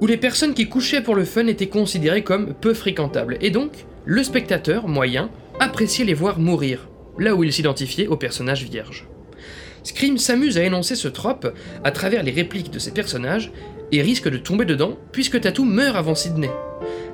où 0.00 0.06
les 0.06 0.16
personnes 0.16 0.54
qui 0.54 0.68
couchaient 0.68 1.02
pour 1.02 1.14
le 1.14 1.24
fun 1.24 1.46
étaient 1.46 1.68
considérées 1.68 2.24
comme 2.24 2.54
peu 2.54 2.74
fréquentables, 2.74 3.36
et 3.40 3.50
donc 3.50 3.84
le 4.04 4.22
spectateur 4.24 4.88
moyen 4.88 5.30
appréciait 5.58 6.04
les 6.04 6.14
voir 6.14 6.38
mourir, 6.38 6.88
là 7.18 7.34
où 7.34 7.44
il 7.44 7.52
s'identifiait 7.52 8.06
aux 8.06 8.16
personnages 8.16 8.64
vierges. 8.64 9.06
Scream 9.82 10.18
s'amuse 10.18 10.58
à 10.58 10.64
énoncer 10.64 10.94
ce 10.94 11.08
trope 11.08 11.54
à 11.84 11.90
travers 11.90 12.22
les 12.22 12.32
répliques 12.32 12.70
de 12.70 12.78
ses 12.78 12.92
personnages 12.92 13.52
et 13.92 14.02
risque 14.02 14.28
de 14.28 14.36
tomber 14.36 14.64
dedans 14.64 14.98
puisque 15.12 15.40
Tattoo 15.40 15.64
meurt 15.64 15.96
avant 15.96 16.14
Sidney. 16.14 16.50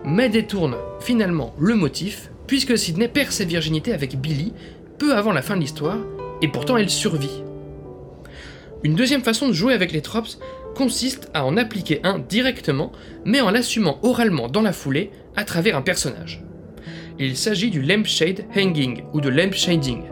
Mais 0.05 0.29
détourne 0.29 0.77
finalement 1.01 1.55
le 1.59 1.75
motif 1.75 2.31
puisque 2.47 2.77
Sidney 2.77 3.09
perd 3.09 3.33
sa 3.33 3.45
virginité 3.45 3.93
avec 3.93 4.21
Billy 4.21 4.53
peu 4.99 5.15
avant 5.15 5.33
la 5.33 5.43
fin 5.43 5.57
de 5.57 5.61
l'histoire 5.61 5.99
et 6.43 6.49
pourtant 6.49 6.77
elle 6.77 6.91
survit. 6.91 7.43
Une 8.83 8.95
deuxième 8.95 9.23
façon 9.23 9.49
de 9.49 9.53
jouer 9.53 9.73
avec 9.73 9.93
les 9.93 10.03
tropes 10.03 10.29
consiste 10.77 11.31
à 11.33 11.45
en 11.45 11.57
appliquer 11.57 12.01
un 12.05 12.19
directement 12.19 12.93
mais 13.25 13.41
en 13.41 13.51
l'assumant 13.51 13.99
oralement 14.03 14.49
dans 14.49 14.63
la 14.63 14.73
foulée 14.73 15.11
à 15.35 15.45
travers 15.45 15.77
un 15.77 15.83
personnage. 15.83 16.45
Il 17.19 17.37
s'agit 17.37 17.71
du 17.71 17.81
lampshade 17.81 18.45
hanging 18.55 19.03
ou 19.15 19.23
de 19.23 19.31
lampshading, 19.31 20.03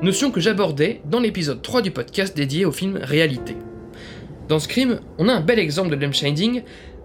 notion 0.00 0.30
que 0.30 0.40
j'abordais 0.40 1.02
dans 1.04 1.20
l'épisode 1.20 1.60
3 1.60 1.82
du 1.82 1.90
podcast 1.90 2.34
dédié 2.34 2.64
au 2.64 2.72
film 2.72 2.98
Réalité. 3.02 3.54
Dans 4.48 4.58
Scream, 4.58 4.98
on 5.18 5.28
a 5.28 5.34
un 5.34 5.40
bel 5.42 5.58
exemple 5.58 5.94
de 5.94 6.02
lampshading 6.02 6.62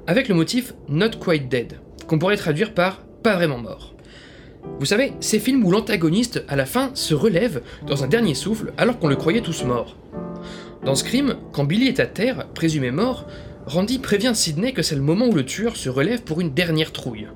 avec 0.08 0.30
le 0.30 0.36
motif 0.36 0.74
Not 0.88 1.20
Quite 1.22 1.50
Dead, 1.50 1.74
qu'on 2.08 2.20
pourrait 2.20 2.38
traduire 2.38 2.74
par 2.74 3.04
pas 3.22 3.36
vraiment 3.36 3.58
mort. 3.58 3.96
Vous 4.80 4.86
savez, 4.86 5.12
ces 5.20 5.40
films 5.40 5.66
où 5.66 5.72
l'antagoniste, 5.72 6.46
à 6.48 6.56
la 6.56 6.66
fin, 6.66 6.92
se 6.94 7.14
relève 7.14 7.62
dans 7.86 8.04
un 8.04 8.08
dernier 8.08 8.34
souffle 8.34 8.72
alors 8.78 8.98
qu'on 8.98 9.08
le 9.08 9.18
croyait 9.18 9.42
tous 9.42 9.66
morts. 9.66 9.98
Dans 10.83 10.95
Scream, 10.95 11.36
quand 11.51 11.65
Billy 11.65 11.88
est 11.88 12.00
à 12.00 12.05
terre, 12.05 12.48
présumé 12.53 12.91
mort, 12.91 13.27
Randy 13.65 14.00
prévient 14.00 14.31
Sidney 14.33 14.71
que 14.71 14.81
c'est 14.81 14.95
le 14.95 15.01
moment 15.01 15.27
où 15.27 15.33
le 15.33 15.45
tueur 15.45 15.75
se 15.75 15.89
relève 15.89 16.24
pour 16.24 16.39
une 16.41 16.53
dernière 16.53 16.91
trouille. 16.91 17.27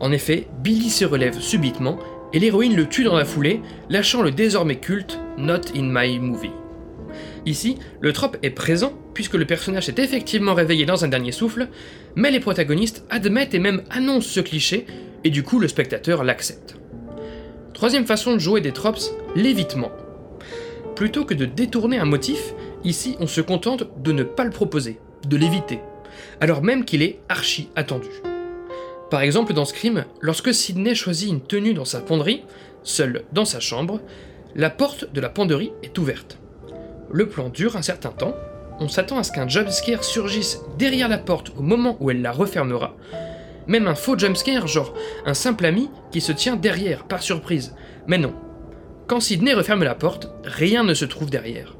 En 0.00 0.10
effet, 0.10 0.48
Billy 0.62 0.90
se 0.90 1.04
relève 1.04 1.38
subitement 1.38 1.98
et 2.32 2.38
l'héroïne 2.38 2.74
le 2.74 2.88
tue 2.88 3.04
dans 3.04 3.14
la 3.14 3.26
foulée, 3.26 3.60
lâchant 3.90 4.22
le 4.22 4.30
désormais 4.30 4.76
culte 4.76 5.20
Not 5.36 5.76
in 5.76 5.82
my 5.82 6.18
movie. 6.18 6.50
Ici, 7.44 7.78
le 8.00 8.12
trope 8.12 8.38
est 8.42 8.50
présent 8.50 8.94
puisque 9.14 9.34
le 9.34 9.44
personnage 9.44 9.86
s'est 9.86 9.94
effectivement 9.98 10.54
réveillé 10.54 10.86
dans 10.86 11.04
un 11.04 11.08
dernier 11.08 11.32
souffle, 11.32 11.68
mais 12.16 12.30
les 12.30 12.40
protagonistes 12.40 13.04
admettent 13.10 13.54
et 13.54 13.58
même 13.58 13.82
annoncent 13.90 14.28
ce 14.28 14.40
cliché, 14.40 14.86
et 15.24 15.30
du 15.30 15.42
coup 15.42 15.58
le 15.58 15.68
spectateur 15.68 16.24
l'accepte. 16.24 16.76
Troisième 17.74 18.06
façon 18.06 18.32
de 18.32 18.38
jouer 18.38 18.60
des 18.60 18.72
tropes, 18.72 18.98
l'évitement. 19.36 19.90
Plutôt 21.02 21.24
que 21.24 21.34
de 21.34 21.46
détourner 21.46 21.98
un 21.98 22.04
motif, 22.04 22.54
ici 22.84 23.16
on 23.18 23.26
se 23.26 23.40
contente 23.40 23.88
de 24.00 24.12
ne 24.12 24.22
pas 24.22 24.44
le 24.44 24.50
proposer, 24.50 25.00
de 25.26 25.36
l'éviter, 25.36 25.80
alors 26.40 26.62
même 26.62 26.84
qu'il 26.84 27.02
est 27.02 27.18
archi 27.28 27.70
attendu. 27.74 28.06
Par 29.10 29.20
exemple, 29.20 29.52
dans 29.52 29.64
Scream, 29.64 30.04
lorsque 30.20 30.54
Sidney 30.54 30.94
choisit 30.94 31.28
une 31.28 31.40
tenue 31.40 31.74
dans 31.74 31.84
sa 31.84 32.00
penderie, 32.00 32.44
seul 32.84 33.24
dans 33.32 33.44
sa 33.44 33.58
chambre, 33.58 34.00
la 34.54 34.70
porte 34.70 35.12
de 35.12 35.20
la 35.20 35.28
penderie 35.28 35.72
est 35.82 35.98
ouverte. 35.98 36.38
Le 37.10 37.28
plan 37.28 37.48
dure 37.48 37.76
un 37.76 37.82
certain 37.82 38.10
temps, 38.10 38.36
on 38.78 38.86
s'attend 38.86 39.18
à 39.18 39.24
ce 39.24 39.32
qu'un 39.32 39.48
jumpscare 39.48 40.04
surgisse 40.04 40.60
derrière 40.78 41.08
la 41.08 41.18
porte 41.18 41.50
au 41.58 41.62
moment 41.62 41.96
où 41.98 42.12
elle 42.12 42.22
la 42.22 42.30
refermera, 42.30 42.94
même 43.66 43.88
un 43.88 43.96
faux 43.96 44.16
jumpscare, 44.16 44.68
genre 44.68 44.94
un 45.26 45.34
simple 45.34 45.66
ami 45.66 45.90
qui 46.12 46.20
se 46.20 46.30
tient 46.30 46.54
derrière, 46.54 47.02
par 47.02 47.24
surprise. 47.24 47.74
Mais 48.06 48.18
non. 48.18 48.34
Quand 49.06 49.20
Sidney 49.20 49.54
referme 49.54 49.84
la 49.84 49.94
porte, 49.94 50.30
rien 50.44 50.84
ne 50.84 50.94
se 50.94 51.04
trouve 51.04 51.30
derrière. 51.30 51.76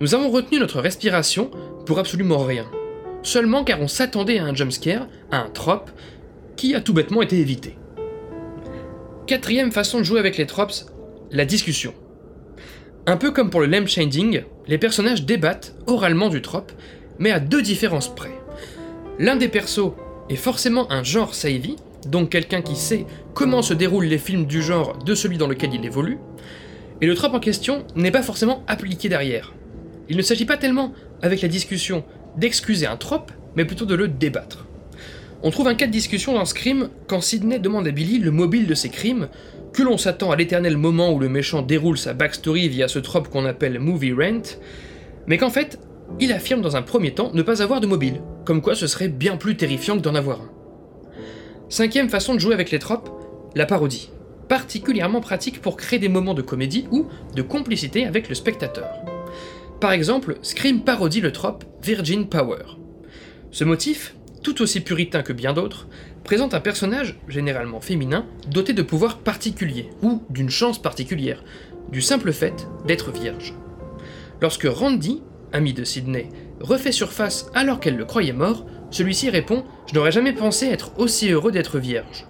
Nous 0.00 0.14
avons 0.14 0.30
retenu 0.30 0.58
notre 0.58 0.80
respiration 0.80 1.50
pour 1.86 1.98
absolument 1.98 2.38
rien. 2.38 2.66
Seulement 3.22 3.64
car 3.64 3.80
on 3.80 3.88
s'attendait 3.88 4.38
à 4.38 4.44
un 4.44 4.54
jumpscare, 4.54 5.06
à 5.30 5.38
un 5.38 5.50
trope, 5.50 5.90
qui 6.56 6.74
a 6.74 6.80
tout 6.80 6.92
bêtement 6.92 7.22
été 7.22 7.38
évité. 7.38 7.76
Quatrième 9.26 9.72
façon 9.72 9.98
de 9.98 10.04
jouer 10.04 10.20
avec 10.20 10.36
les 10.36 10.46
tropes, 10.46 10.72
la 11.30 11.44
discussion. 11.44 11.94
Un 13.06 13.16
peu 13.16 13.30
comme 13.30 13.50
pour 13.50 13.60
le 13.60 13.66
lamp 13.66 13.86
shading, 13.86 14.42
les 14.66 14.78
personnages 14.78 15.24
débattent 15.24 15.74
oralement 15.86 16.28
du 16.28 16.42
trope, 16.42 16.72
mais 17.18 17.30
à 17.30 17.40
deux 17.40 17.62
différences 17.62 18.14
près. 18.14 18.34
L'un 19.18 19.36
des 19.36 19.48
persos 19.48 19.92
est 20.28 20.36
forcément 20.36 20.90
un 20.90 21.02
genre 21.02 21.34
savvy, 21.34 21.76
donc 22.08 22.30
quelqu'un 22.30 22.62
qui 22.62 22.76
sait 22.76 23.06
comment 23.34 23.62
se 23.62 23.74
déroulent 23.74 24.04
les 24.04 24.18
films 24.18 24.46
du 24.46 24.62
genre 24.62 24.98
de 25.04 25.14
celui 25.14 25.38
dans 25.38 25.46
lequel 25.46 25.74
il 25.74 25.84
évolue, 25.84 26.18
et 27.00 27.06
le 27.06 27.14
trope 27.14 27.34
en 27.34 27.40
question 27.40 27.84
n'est 27.96 28.10
pas 28.10 28.22
forcément 28.22 28.62
appliqué 28.66 29.08
derrière. 29.08 29.52
Il 30.08 30.16
ne 30.16 30.22
s'agit 30.22 30.44
pas 30.44 30.56
tellement, 30.56 30.92
avec 31.22 31.42
la 31.42 31.48
discussion, 31.48 32.04
d'excuser 32.36 32.86
un 32.86 32.96
trope, 32.96 33.32
mais 33.56 33.64
plutôt 33.64 33.86
de 33.86 33.94
le 33.94 34.08
débattre. 34.08 34.66
On 35.42 35.50
trouve 35.50 35.68
un 35.68 35.74
cas 35.74 35.86
de 35.86 35.92
discussion 35.92 36.34
dans 36.34 36.44
Scream 36.44 36.88
quand 37.06 37.20
Sidney 37.20 37.58
demande 37.58 37.86
à 37.86 37.90
Billy 37.90 38.18
le 38.18 38.30
mobile 38.30 38.66
de 38.66 38.74
ses 38.74 38.88
crimes, 38.88 39.28
que 39.72 39.82
l'on 39.82 39.98
s'attend 39.98 40.30
à 40.30 40.36
l'éternel 40.36 40.76
moment 40.76 41.12
où 41.12 41.18
le 41.18 41.28
méchant 41.28 41.60
déroule 41.60 41.98
sa 41.98 42.14
backstory 42.14 42.68
via 42.68 42.88
ce 42.88 42.98
trope 42.98 43.28
qu'on 43.28 43.44
appelle 43.44 43.78
movie 43.78 44.12
rent, 44.12 44.58
mais 45.26 45.36
qu'en 45.36 45.50
fait, 45.50 45.78
il 46.20 46.32
affirme 46.32 46.62
dans 46.62 46.76
un 46.76 46.82
premier 46.82 47.12
temps 47.12 47.30
ne 47.34 47.42
pas 47.42 47.62
avoir 47.62 47.80
de 47.80 47.86
mobile, 47.86 48.22
comme 48.44 48.62
quoi 48.62 48.74
ce 48.74 48.86
serait 48.86 49.08
bien 49.08 49.36
plus 49.36 49.56
terrifiant 49.56 49.96
que 49.96 50.02
d'en 50.02 50.14
avoir 50.14 50.40
un. 50.40 50.50
Cinquième 51.68 52.10
façon 52.10 52.34
de 52.34 52.40
jouer 52.40 52.54
avec 52.54 52.70
les 52.70 52.78
tropes, 52.78 53.10
la 53.54 53.66
parodie, 53.66 54.10
particulièrement 54.48 55.20
pratique 55.20 55.60
pour 55.60 55.76
créer 55.76 55.98
des 55.98 56.08
moments 56.08 56.34
de 56.34 56.42
comédie 56.42 56.86
ou 56.90 57.08
de 57.34 57.42
complicité 57.42 58.04
avec 58.04 58.28
le 58.28 58.34
spectateur. 58.34 58.88
Par 59.80 59.92
exemple, 59.92 60.38
Scream 60.42 60.82
parodie 60.82 61.20
le 61.20 61.32
trope 61.32 61.64
Virgin 61.82 62.28
Power. 62.28 62.64
Ce 63.50 63.64
motif, 63.64 64.14
tout 64.42 64.62
aussi 64.62 64.80
puritain 64.80 65.22
que 65.22 65.32
bien 65.32 65.52
d'autres, 65.52 65.88
présente 66.22 66.54
un 66.54 66.60
personnage, 66.60 67.18
généralement 67.28 67.80
féminin, 67.80 68.26
doté 68.50 68.72
de 68.72 68.82
pouvoirs 68.82 69.18
particuliers, 69.18 69.90
ou 70.02 70.22
d'une 70.30 70.50
chance 70.50 70.80
particulière, 70.80 71.42
du 71.90 72.00
simple 72.00 72.32
fait 72.32 72.68
d'être 72.86 73.10
vierge. 73.10 73.54
Lorsque 74.40 74.66
Randy, 74.66 75.22
ami 75.52 75.72
de 75.72 75.84
Sidney, 75.84 76.28
refait 76.60 76.92
surface 76.92 77.50
alors 77.54 77.80
qu'elle 77.80 77.96
le 77.96 78.04
croyait 78.04 78.32
mort, 78.32 78.66
celui-ci 78.94 79.28
répond 79.28 79.64
Je 79.86 79.94
n'aurais 79.94 80.12
jamais 80.12 80.32
pensé 80.32 80.66
être 80.66 80.98
aussi 80.98 81.30
heureux 81.30 81.50
d'être 81.50 81.78
vierge. 81.78 82.26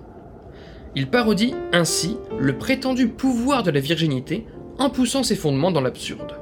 Il 0.97 1.09
parodie 1.09 1.55
ainsi 1.73 2.17
le 2.39 2.57
prétendu 2.57 3.09
pouvoir 3.09 3.63
de 3.63 3.71
la 3.71 3.81
virginité 3.81 4.47
en 4.79 4.91
poussant 4.91 5.23
ses 5.23 5.37
fondements 5.37 5.73
dans 5.73 5.81
l'absurde. 5.81 6.37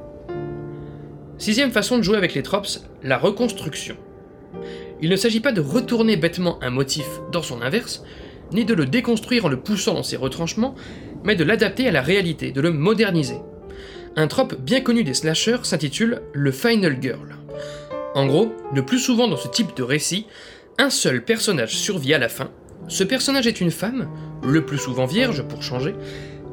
Sixième 1.37 1.71
façon 1.71 1.97
de 1.97 2.03
jouer 2.03 2.17
avec 2.17 2.33
les 2.35 2.43
tropes, 2.43 2.67
la 3.03 3.17
reconstruction. 3.17 3.97
Il 5.01 5.09
ne 5.09 5.15
s'agit 5.15 5.41
pas 5.41 5.51
de 5.51 5.59
retourner 5.59 6.15
bêtement 6.15 6.57
un 6.63 6.69
motif 6.69 7.05
dans 7.31 7.41
son 7.41 7.61
inverse, 7.61 8.03
ni 8.53 8.63
de 8.63 8.73
le 8.73 8.85
déconstruire 8.85 9.45
en 9.45 9.49
le 9.49 9.59
poussant 9.59 9.95
dans 9.95 10.03
ses 10.03 10.15
retranchements, 10.15 10.75
mais 11.23 11.35
de 11.35 11.43
l'adapter 11.43 11.87
à 11.87 11.91
la 11.91 12.01
réalité, 12.01 12.51
de 12.51 12.61
le 12.61 12.71
moderniser. 12.71 13.39
Un 14.15 14.27
trope 14.27 14.55
bien 14.61 14.79
connu 14.79 15.03
des 15.03 15.15
slashers 15.15 15.63
s'intitule 15.63 16.21
le 16.33 16.51
Final 16.51 16.99
Girl. 17.01 17.42
En 18.15 18.27
gros, 18.27 18.53
le 18.73 18.85
plus 18.85 18.99
souvent 18.99 19.27
dans 19.27 19.37
ce 19.37 19.47
type 19.47 19.75
de 19.75 19.83
récit, 19.83 20.27
un 20.77 20.89
seul 20.89 21.23
personnage 21.23 21.75
survit 21.75 22.13
à 22.13 22.19
la 22.19 22.29
fin. 22.29 22.51
Ce 22.87 23.03
personnage 23.03 23.47
est 23.47 23.61
une 23.61 23.71
femme, 23.71 24.07
le 24.43 24.65
plus 24.65 24.77
souvent 24.77 25.05
vierge 25.05 25.43
pour 25.43 25.63
changer, 25.63 25.95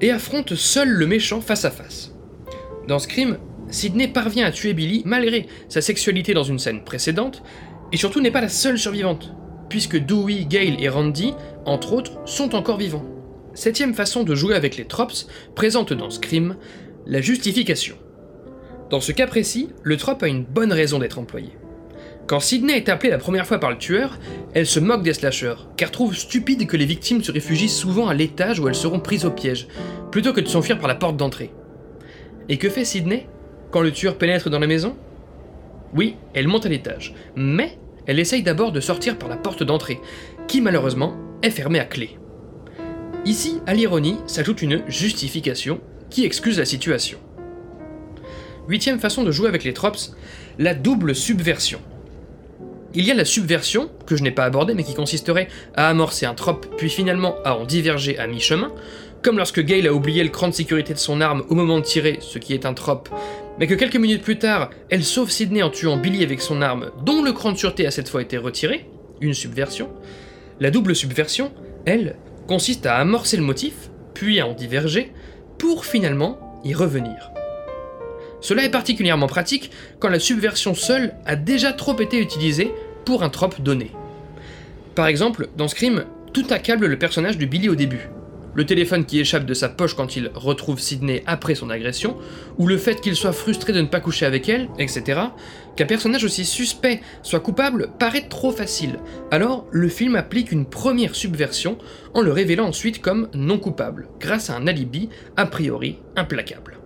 et 0.00 0.11
affronte 0.11 0.55
seul 0.55 0.88
le 0.88 1.07
méchant 1.07 1.40
face 1.40 1.64
à 1.64 1.71
face. 1.71 2.12
Dans 2.88 2.99
Scream, 2.99 3.38
Sidney 3.69 4.09
parvient 4.09 4.47
à 4.47 4.50
tuer 4.50 4.73
Billy 4.73 5.02
malgré 5.05 5.47
sa 5.69 5.83
sexualité 5.83 6.33
dans 6.33 6.43
une 6.43 6.59
scène 6.59 6.83
précédente, 6.83 7.43
et 7.93 7.97
surtout 7.97 8.21
n'est 8.21 8.31
pas 8.31 8.40
la 8.40 8.49
seule 8.49 8.79
survivante, 8.79 9.35
puisque 9.69 9.99
Dewey, 9.99 10.47
Gale 10.49 10.83
et 10.83 10.88
Randy, 10.88 11.35
entre 11.67 11.93
autres, 11.93 12.21
sont 12.25 12.55
encore 12.55 12.79
vivants. 12.79 13.05
Septième 13.52 13.95
façon 13.95 14.23
de 14.23 14.35
jouer 14.35 14.55
avec 14.55 14.76
les 14.76 14.87
tropes 14.87 15.12
présente 15.55 15.93
dans 15.93 16.11
Scream, 16.11 16.57
la 17.07 17.21
justification. 17.21 17.97
Dans 18.90 19.00
ce 19.00 19.12
cas 19.12 19.28
précis, 19.28 19.68
le 19.85 19.97
trope 19.97 20.25
a 20.25 20.26
une 20.26 20.42
bonne 20.42 20.73
raison 20.73 20.99
d'être 20.99 21.20
employé. 21.20 21.50
Quand 22.26 22.40
Sidney 22.40 22.76
est 22.76 22.88
appelée 22.88 23.11
la 23.11 23.18
première 23.18 23.47
fois 23.47 23.59
par 23.59 23.70
le 23.70 23.78
tueur, 23.78 24.18
elle 24.52 24.66
se 24.66 24.80
moque 24.80 25.04
des 25.04 25.14
slashers, 25.14 25.68
car 25.76 25.92
trouve 25.92 26.16
stupide 26.16 26.66
que 26.66 26.76
les 26.76 26.87
victimes 26.87 27.23
se 27.23 27.30
réfugient 27.30 27.68
souvent 27.68 28.09
à 28.09 28.14
l'étage 28.14 28.59
où 28.59 28.66
elles 28.66 28.75
seront 28.75 28.99
prises 28.99 29.25
au 29.25 29.30
piège, 29.30 29.68
plutôt 30.11 30.32
que 30.32 30.40
de 30.40 30.49
s'enfuir 30.49 30.80
par 30.80 30.88
la 30.88 30.97
porte 30.97 31.16
d'entrée. 31.16 31.52
Et 32.49 32.59
que 32.59 32.68
fait 32.68 32.85
Sidney 32.85 33.28
quand 33.70 33.80
le 33.80 33.92
tueur 33.92 34.18
pénètre 34.18 34.50
dans 34.50 34.59
la 34.59 34.66
maison? 34.66 34.97
Oui, 35.94 36.16
elle 36.35 36.49
monte 36.49 36.66
à 36.66 36.68
l'étage, 36.68 37.14
mais 37.37 37.78
elle 38.06 38.18
essaye 38.18 38.42
d'abord 38.42 38.73
de 38.73 38.80
sortir 38.80 39.18
par 39.18 39.28
la 39.28 39.37
porte 39.37 39.62
d'entrée, 39.62 40.00
qui 40.49 40.61
malheureusement 40.61 41.14
est 41.42 41.50
fermée 41.50 41.78
à 41.78 41.85
clé. 41.85 42.18
Ici, 43.25 43.61
à 43.68 43.75
l'ironie, 43.75 44.18
s'ajoute 44.26 44.62
une 44.62 44.82
justification 44.88 45.80
qui 46.11 46.25
excuse 46.25 46.59
la 46.59 46.64
situation. 46.64 47.18
Huitième 48.70 49.00
façon 49.00 49.24
de 49.24 49.32
jouer 49.32 49.48
avec 49.48 49.64
les 49.64 49.74
tropes, 49.74 49.98
la 50.56 50.74
double 50.74 51.16
subversion. 51.16 51.80
Il 52.94 53.04
y 53.04 53.10
a 53.10 53.14
la 53.14 53.24
subversion, 53.24 53.90
que 54.06 54.14
je 54.14 54.22
n'ai 54.22 54.30
pas 54.30 54.44
abordée 54.44 54.74
mais 54.74 54.84
qui 54.84 54.94
consisterait 54.94 55.48
à 55.74 55.88
amorcer 55.88 56.24
un 56.24 56.34
trope 56.34 56.76
puis 56.78 56.88
finalement 56.88 57.34
à 57.44 57.56
en 57.56 57.64
diverger 57.64 58.16
à 58.16 58.28
mi-chemin, 58.28 58.72
comme 59.22 59.38
lorsque 59.38 59.60
Gale 59.60 59.88
a 59.88 59.92
oublié 59.92 60.22
le 60.22 60.28
cran 60.28 60.46
de 60.46 60.54
sécurité 60.54 60.94
de 60.94 61.00
son 61.00 61.20
arme 61.20 61.42
au 61.48 61.56
moment 61.56 61.80
de 61.80 61.84
tirer, 61.84 62.18
ce 62.20 62.38
qui 62.38 62.54
est 62.54 62.64
un 62.64 62.72
trope, 62.72 63.08
mais 63.58 63.66
que 63.66 63.74
quelques 63.74 63.96
minutes 63.96 64.22
plus 64.22 64.38
tard, 64.38 64.70
elle 64.88 65.02
sauve 65.02 65.32
Sidney 65.32 65.64
en 65.64 65.70
tuant 65.70 65.96
Billy 65.96 66.22
avec 66.22 66.40
son 66.40 66.62
arme, 66.62 66.92
dont 67.04 67.24
le 67.24 67.32
cran 67.32 67.50
de 67.50 67.58
sûreté 67.58 67.88
a 67.88 67.90
cette 67.90 68.08
fois 68.08 68.22
été 68.22 68.38
retiré, 68.38 68.88
une 69.20 69.34
subversion. 69.34 69.88
La 70.60 70.70
double 70.70 70.94
subversion, 70.94 71.50
elle, 71.86 72.14
consiste 72.46 72.86
à 72.86 72.98
amorcer 72.98 73.36
le 73.36 73.42
motif, 73.42 73.90
puis 74.14 74.38
à 74.38 74.46
en 74.46 74.52
diverger, 74.52 75.12
pour 75.58 75.84
finalement 75.84 76.62
y 76.64 76.72
revenir. 76.72 77.32
Cela 78.40 78.64
est 78.64 78.70
particulièrement 78.70 79.26
pratique 79.26 79.70
quand 79.99 80.09
la 80.09 80.18
subversion 80.18 80.75
seule 80.75 81.14
a 81.26 81.37
déjà 81.37 81.73
trop 81.73 81.99
été 82.00 82.18
utilisée 82.18 82.73
pour 83.04 83.23
un 83.23 83.28
trope 83.28 83.61
donné. 83.61 83.90
Par 84.94 85.06
exemple, 85.06 85.49
dans 85.56 85.68
Scream, 85.68 86.04
tout 86.32 86.47
accable 86.50 86.87
le 86.87 86.99
personnage 86.99 87.38
de 87.38 87.47
Billy 87.47 87.68
au 87.68 87.75
début. 87.75 88.09
Le 88.54 88.66
téléphone 88.66 89.04
qui 89.04 89.20
échappe 89.20 89.47
de 89.47 89.54
sa 89.54 89.68
poche 89.68 89.94
quand 89.94 90.16
il 90.16 90.30
retrouve 90.35 90.80
Sidney 90.80 91.23
après 91.26 91.54
son 91.54 91.70
agression, 91.70 92.16
ou 92.59 92.66
le 92.66 92.78
fait 92.78 93.00
qu'il 93.00 93.14
soit 93.14 93.32
frustré 93.32 93.73
de 93.73 93.80
ne 93.80 93.87
pas 93.87 94.00
coucher 94.00 94.26
avec 94.26 94.49
elle, 94.49 94.68
etc. 94.78 95.20
Qu'un 95.76 95.87
personnage 95.87 96.25
aussi 96.25 96.44
suspect 96.44 97.00
soit 97.23 97.40
coupable 97.40 97.90
paraît 98.00 98.26
trop 98.28 98.50
facile. 98.50 98.99
Alors, 99.30 99.66
le 99.70 99.88
film 99.88 100.16
applique 100.16 100.50
une 100.50 100.66
première 100.66 101.14
subversion 101.14 101.78
en 102.12 102.23
le 102.23 102.32
révélant 102.32 102.66
ensuite 102.66 103.00
comme 103.00 103.28
non 103.35 103.59
coupable, 103.59 104.09
grâce 104.18 104.50
à 104.50 104.56
un 104.56 104.66
alibi 104.66 105.09
a 105.37 105.47
priori 105.47 105.99
implacable. 106.16 106.79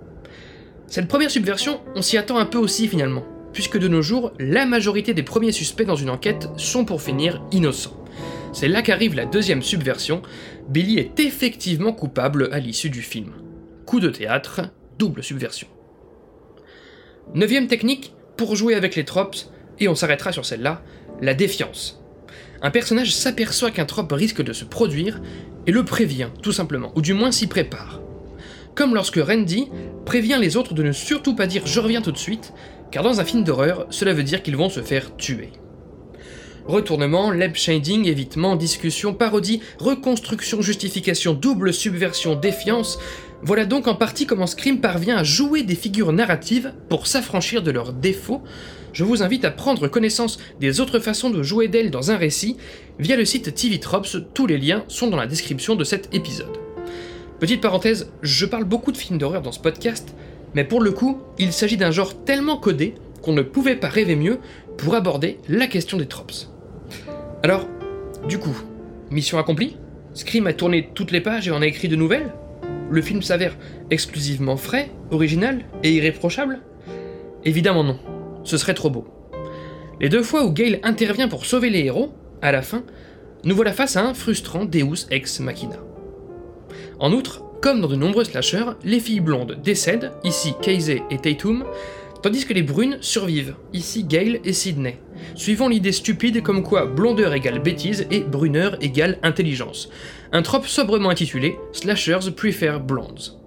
Cette 0.87 1.09
première 1.09 1.31
subversion, 1.31 1.81
on 1.95 2.03
s'y 2.03 2.17
attend 2.17 2.39
un 2.39 2.47
peu 2.47 2.59
aussi 2.59 2.89
finalement, 2.89 3.25
puisque 3.53 3.79
de 3.79 3.89
nos 3.89 4.03
jours, 4.03 4.33
la 4.39 4.67
majorité 4.67 5.15
des 5.15 5.23
premiers 5.23 5.53
suspects 5.53 5.87
dans 5.87 5.97
une 5.97 6.11
enquête 6.11 6.49
sont 6.57 6.85
pour 6.85 7.03
finir 7.03 7.43
innocents. 7.53 7.97
C'est 8.53 8.69
là 8.69 8.83
qu'arrive 8.83 9.15
la 9.15 9.27
deuxième 9.27 9.63
subversion, 9.63 10.23
Billy 10.69 10.99
est 10.99 11.19
effectivement 11.19 11.93
coupable 11.93 12.49
à 12.53 12.61
l'issue 12.61 12.91
du 12.91 13.03
film. 13.03 13.33
Coup 13.87 13.99
de 14.01 14.11
théâtre, 14.11 14.61
double 14.99 15.25
subversion. 15.25 15.67
Neuvième 17.35 17.67
technique, 17.67 18.15
pour 18.37 18.55
jouer 18.55 18.75
avec 18.75 18.95
les 18.95 19.05
tropes, 19.05 19.37
et 19.81 19.89
on 19.89 19.95
s'arrêtera 19.95 20.31
sur 20.31 20.45
celle-là, 20.45 20.83
la 21.21 21.35
défiance. 21.35 22.01
Un 22.63 22.71
personnage 22.71 23.15
s'aperçoit 23.15 23.71
qu'un 23.71 23.85
trope 23.85 24.13
risque 24.13 24.43
de 24.43 24.53
se 24.53 24.65
produire 24.65 25.21
et 25.67 25.73
le 25.73 25.85
prévient, 25.85 26.29
tout 26.43 26.53
simplement, 26.53 26.93
ou 26.95 27.03
du 27.03 27.15
moins 27.15 27.33
s'y 27.33 27.47
prépare. 27.47 28.01
Comme 28.75 28.95
lorsque 28.95 29.19
Randy 29.19 29.69
prévient 30.05 30.39
les 30.41 30.57
autres 30.57 30.75
de 30.75 30.83
ne 30.83 30.93
surtout 30.93 31.35
pas 31.35 31.47
dire 31.47 31.67
je 31.67 31.81
reviens 31.81 32.03
tout 32.03 32.13
de 32.13 32.19
suite, 32.19 32.53
car 32.91 33.03
dans 33.03 33.21
un 33.21 33.25
film 33.25 33.45
d'horreur, 33.45 33.87
cela 33.91 34.13
veut 34.13 34.23
dire 34.23 34.43
qu'ils 34.43 34.57
vont 34.57 34.69
se 34.69 34.83
faire 34.83 35.17
tuer. 35.17 35.51
Retournement, 36.67 37.31
lab 37.31 37.55
shading, 37.55 38.07
évitement, 38.07 38.57
discussion, 38.57 39.13
parodie, 39.13 39.61
reconstruction, 39.79 40.63
justification, 40.63 41.35
double 41.35 41.75
subversion, 41.75 42.37
défiance. 42.37 42.99
Voilà 43.43 43.67
donc 43.67 43.87
en 43.87 43.95
partie 43.95 44.27
comment 44.27 44.47
Scream 44.47 44.81
parvient 44.81 45.19
à 45.19 45.25
jouer 45.25 45.63
des 45.63 45.75
figures 45.75 46.13
narratives 46.13 46.73
pour 46.89 47.07
s'affranchir 47.07 47.63
de 47.63 47.71
leurs 47.71 47.93
défauts. 47.93 48.43
Je 48.95 49.05
vous 49.05 49.23
invite 49.23 49.45
à 49.45 49.51
prendre 49.51 49.89
connaissance 49.89 50.39
des 50.59 50.81
autres 50.81 51.01
façons 51.01 51.29
de 51.29 51.43
jouer 51.43 51.69
d'elles 51.69 51.91
dans 51.91 52.11
un 52.11 52.17
récit 52.17 52.57
via 52.99 53.17
le 53.17 53.27
site 53.27 53.55
TV 53.55 53.79
Tropes, 53.79 54.07
tous 54.33 54.47
les 54.47 54.57
liens 54.57 54.85
sont 54.89 55.09
dans 55.09 55.19
la 55.19 55.27
description 55.27 55.77
de 55.77 55.85
cet 55.85 56.15
épisode. 56.15 56.64
Petite 57.45 57.61
parenthèse, 57.61 58.11
je 58.23 58.47
parle 58.47 58.65
beaucoup 58.65 58.91
de 58.91 58.97
films 58.97 59.19
d'horreur 59.19 59.43
dans 59.43 59.53
ce 59.53 59.61
podcast, 59.61 60.15
mais 60.55 60.65
pour 60.65 60.81
le 60.81 60.93
coup, 60.93 61.21
il 61.39 61.53
s'agit 61.53 61.77
d'un 61.77 61.91
genre 61.91 62.25
tellement 62.25 62.57
codé 62.57 62.95
qu'on 63.21 63.35
ne 63.35 63.43
pouvait 63.43 63.77
pas 63.77 63.89
rêver 63.89 64.17
mieux 64.17 64.39
pour 64.79 64.95
aborder 64.95 65.39
la 65.47 65.67
question 65.67 65.99
des 65.99 66.07
tropes. 66.07 66.33
Alors, 67.43 67.69
du 68.27 68.39
coup, 68.39 68.57
mission 69.11 69.37
accomplie 69.37 69.77
Scream 70.15 70.47
a 70.47 70.55
tourné 70.55 70.89
toutes 70.95 71.11
les 71.11 71.21
pages 71.21 71.47
et 71.47 71.51
en 71.51 71.61
a 71.61 71.67
écrit 71.67 71.89
de 71.89 71.97
nouvelles 71.97 72.33
Le 72.89 73.03
film 73.03 73.21
s'avère 73.21 73.59
exclusivement 73.91 74.57
frais, 74.57 74.91
original 75.11 75.67
et 75.83 75.93
irréprochable 75.93 76.61
Évidemment 77.45 77.85
non, 77.85 77.99
ce 78.45 78.57
serait 78.57 78.73
trop 78.73 78.89
beau. 78.89 79.07
Les 80.01 80.09
deux 80.09 80.23
fois 80.23 80.47
où 80.47 80.51
Gale 80.51 80.81
intervient 80.83 81.29
pour 81.29 81.45
sauver 81.45 81.69
les 81.69 81.81
héros, 81.81 82.15
à 82.41 82.53
la 82.53 82.63
fin, 82.63 82.85
nous 83.45 83.55
voilà 83.55 83.75
face 83.75 83.99
à 83.99 84.03
un 84.03 84.15
frustrant 84.15 84.65
Deus 84.65 85.07
ex 85.11 85.41
machina. 85.41 85.77
En 87.05 87.13
outre, 87.13 87.43
comme 87.61 87.83
dans 87.83 87.89
de 87.89 87.97
nombreux 87.97 88.25
slashers, 88.25 88.79
les 88.83 88.99
filles 88.99 89.21
blondes 89.21 89.59
décèdent, 89.63 90.13
ici 90.25 90.55
Casey 90.63 91.03
et 91.11 91.19
Tatum, 91.19 91.67
tandis 92.23 92.47
que 92.47 92.55
les 92.55 92.63
brunes 92.63 92.97
survivent, 93.03 93.57
ici 93.75 94.05
Gail 94.05 94.41
et 94.43 94.55
Sydney, 94.55 94.99
suivant 95.35 95.69
l'idée 95.69 95.93
stupide 95.93 96.43
comme 96.43 96.63
quoi 96.63 96.87
blondeur 96.87 97.35
égale 97.35 97.59
bêtise 97.59 98.07
et 98.11 98.21
bruneur 98.21 98.83
égale 98.83 99.19
intelligence. 99.23 99.91
Un 100.33 100.41
trope 100.41 100.67
sobrement 100.67 101.11
intitulé 101.11 101.59
Slashers 101.73 102.31
Prefer 102.35 102.79
Blondes. 102.83 103.39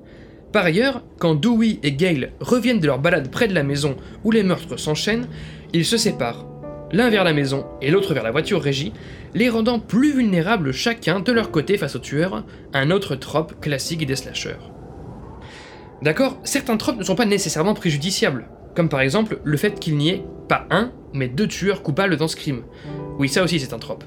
Par 0.54 0.65
ailleurs, 0.65 1.02
quand 1.17 1.34
Dewey 1.34 1.80
et 1.82 1.93
Gail 1.93 2.34
reviennent 2.39 2.80
de 2.80 2.86
leur 2.86 3.00
balade 3.00 3.32
près 3.32 3.48
de 3.48 3.56
la 3.56 3.63
maison 3.63 3.98
où 4.24 4.30
les 4.30 4.43
meurtres 4.43 4.78
s'enchaînent, 4.78 5.30
ils 5.74 5.84
se 5.84 5.98
séparent, 5.98 6.46
l'un 6.91 7.10
vers 7.10 7.23
la 7.23 7.34
maison 7.34 7.65
et 7.82 7.91
l'autre 7.91 8.13
vers 8.13 8.23
la 8.23 8.32
voiture 8.32 8.62
régie, 8.62 8.93
les 9.34 9.50
rendant 9.50 9.80
plus 9.80 10.13
vulnérables 10.13 10.71
chacun 10.71 11.19
de 11.19 11.32
leur 11.32 11.52
côté 11.52 11.78
face 11.78 11.95
au 11.95 12.00
tueur, 12.00 12.43
un 12.73 12.91
autre 12.91 13.15
trope 13.15 13.60
classique 13.60 14.06
des 14.06 14.15
slashers. 14.15 14.58
D'accord, 16.02 16.39
certains 16.43 16.78
tropes 16.78 16.97
ne 16.97 17.04
sont 17.04 17.15
pas 17.15 17.26
nécessairement 17.26 17.73
préjudiciables, 17.73 18.47
comme 18.76 18.89
par 18.89 19.02
exemple 19.02 19.39
le 19.43 19.58
fait 19.58 19.80
qu'il 19.80 19.97
n'y 19.97 20.10
ait 20.10 20.23
pas 20.47 20.67
un, 20.69 20.91
mais 21.13 21.28
deux 21.28 21.47
tueurs 21.47 21.82
coupables 21.82 22.17
dans 22.17 22.28
ce 22.28 22.36
crime. 22.36 22.63
Oui, 23.17 23.30
ça 23.30 23.43
aussi 23.43 23.60
c'est 23.60 23.73
un 23.73 23.80
trope. 23.80 24.04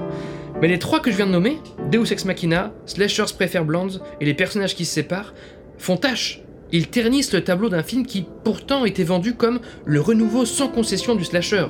Mais 0.60 0.68
les 0.68 0.78
trois 0.78 1.00
que 1.00 1.10
je 1.10 1.16
viens 1.16 1.26
de 1.26 1.32
nommer, 1.32 1.58
Deus 1.90 2.12
Ex 2.12 2.24
Machina, 2.24 2.72
Slashers 2.86 3.34
Prefer 3.34 3.60
Blondes 3.60 4.02
et 4.20 4.24
les 4.24 4.34
personnages 4.34 4.76
qui 4.76 4.84
se 4.84 4.94
séparent, 4.94 5.34
font 5.78 5.96
tâche. 5.96 6.42
Ils 6.72 6.88
ternissent 6.88 7.32
le 7.32 7.42
tableau 7.42 7.68
d'un 7.68 7.82
film 7.82 8.06
qui 8.06 8.24
pourtant 8.44 8.84
était 8.84 9.02
vendu 9.02 9.34
comme 9.34 9.60
le 9.84 10.00
renouveau 10.00 10.44
sans 10.44 10.68
concession 10.68 11.16
du 11.16 11.24
slasher. 11.24 11.66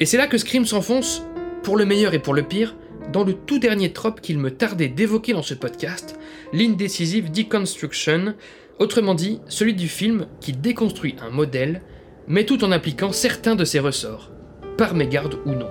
Et 0.00 0.06
c'est 0.06 0.16
là 0.16 0.26
que 0.26 0.38
Scream 0.38 0.64
s'enfonce, 0.64 1.22
pour 1.62 1.76
le 1.76 1.84
meilleur 1.84 2.14
et 2.14 2.18
pour 2.18 2.32
le 2.32 2.42
pire, 2.42 2.74
dans 3.12 3.22
le 3.22 3.34
tout 3.34 3.58
dernier 3.58 3.92
trope 3.92 4.22
qu'il 4.22 4.38
me 4.38 4.50
tardait 4.50 4.88
d'évoquer 4.88 5.34
dans 5.34 5.42
ce 5.42 5.52
podcast, 5.52 6.18
l'indécisive 6.54 7.30
deconstruction, 7.30 8.34
autrement 8.78 9.14
dit, 9.14 9.42
celui 9.46 9.74
du 9.74 9.88
film 9.88 10.26
qui 10.40 10.52
déconstruit 10.54 11.16
un 11.20 11.28
modèle, 11.28 11.82
mais 12.26 12.44
tout 12.44 12.64
en 12.64 12.72
appliquant 12.72 13.12
certains 13.12 13.56
de 13.56 13.66
ses 13.66 13.78
ressorts, 13.78 14.30
par 14.78 14.94
mégarde 14.94 15.38
ou 15.44 15.50
non. 15.50 15.68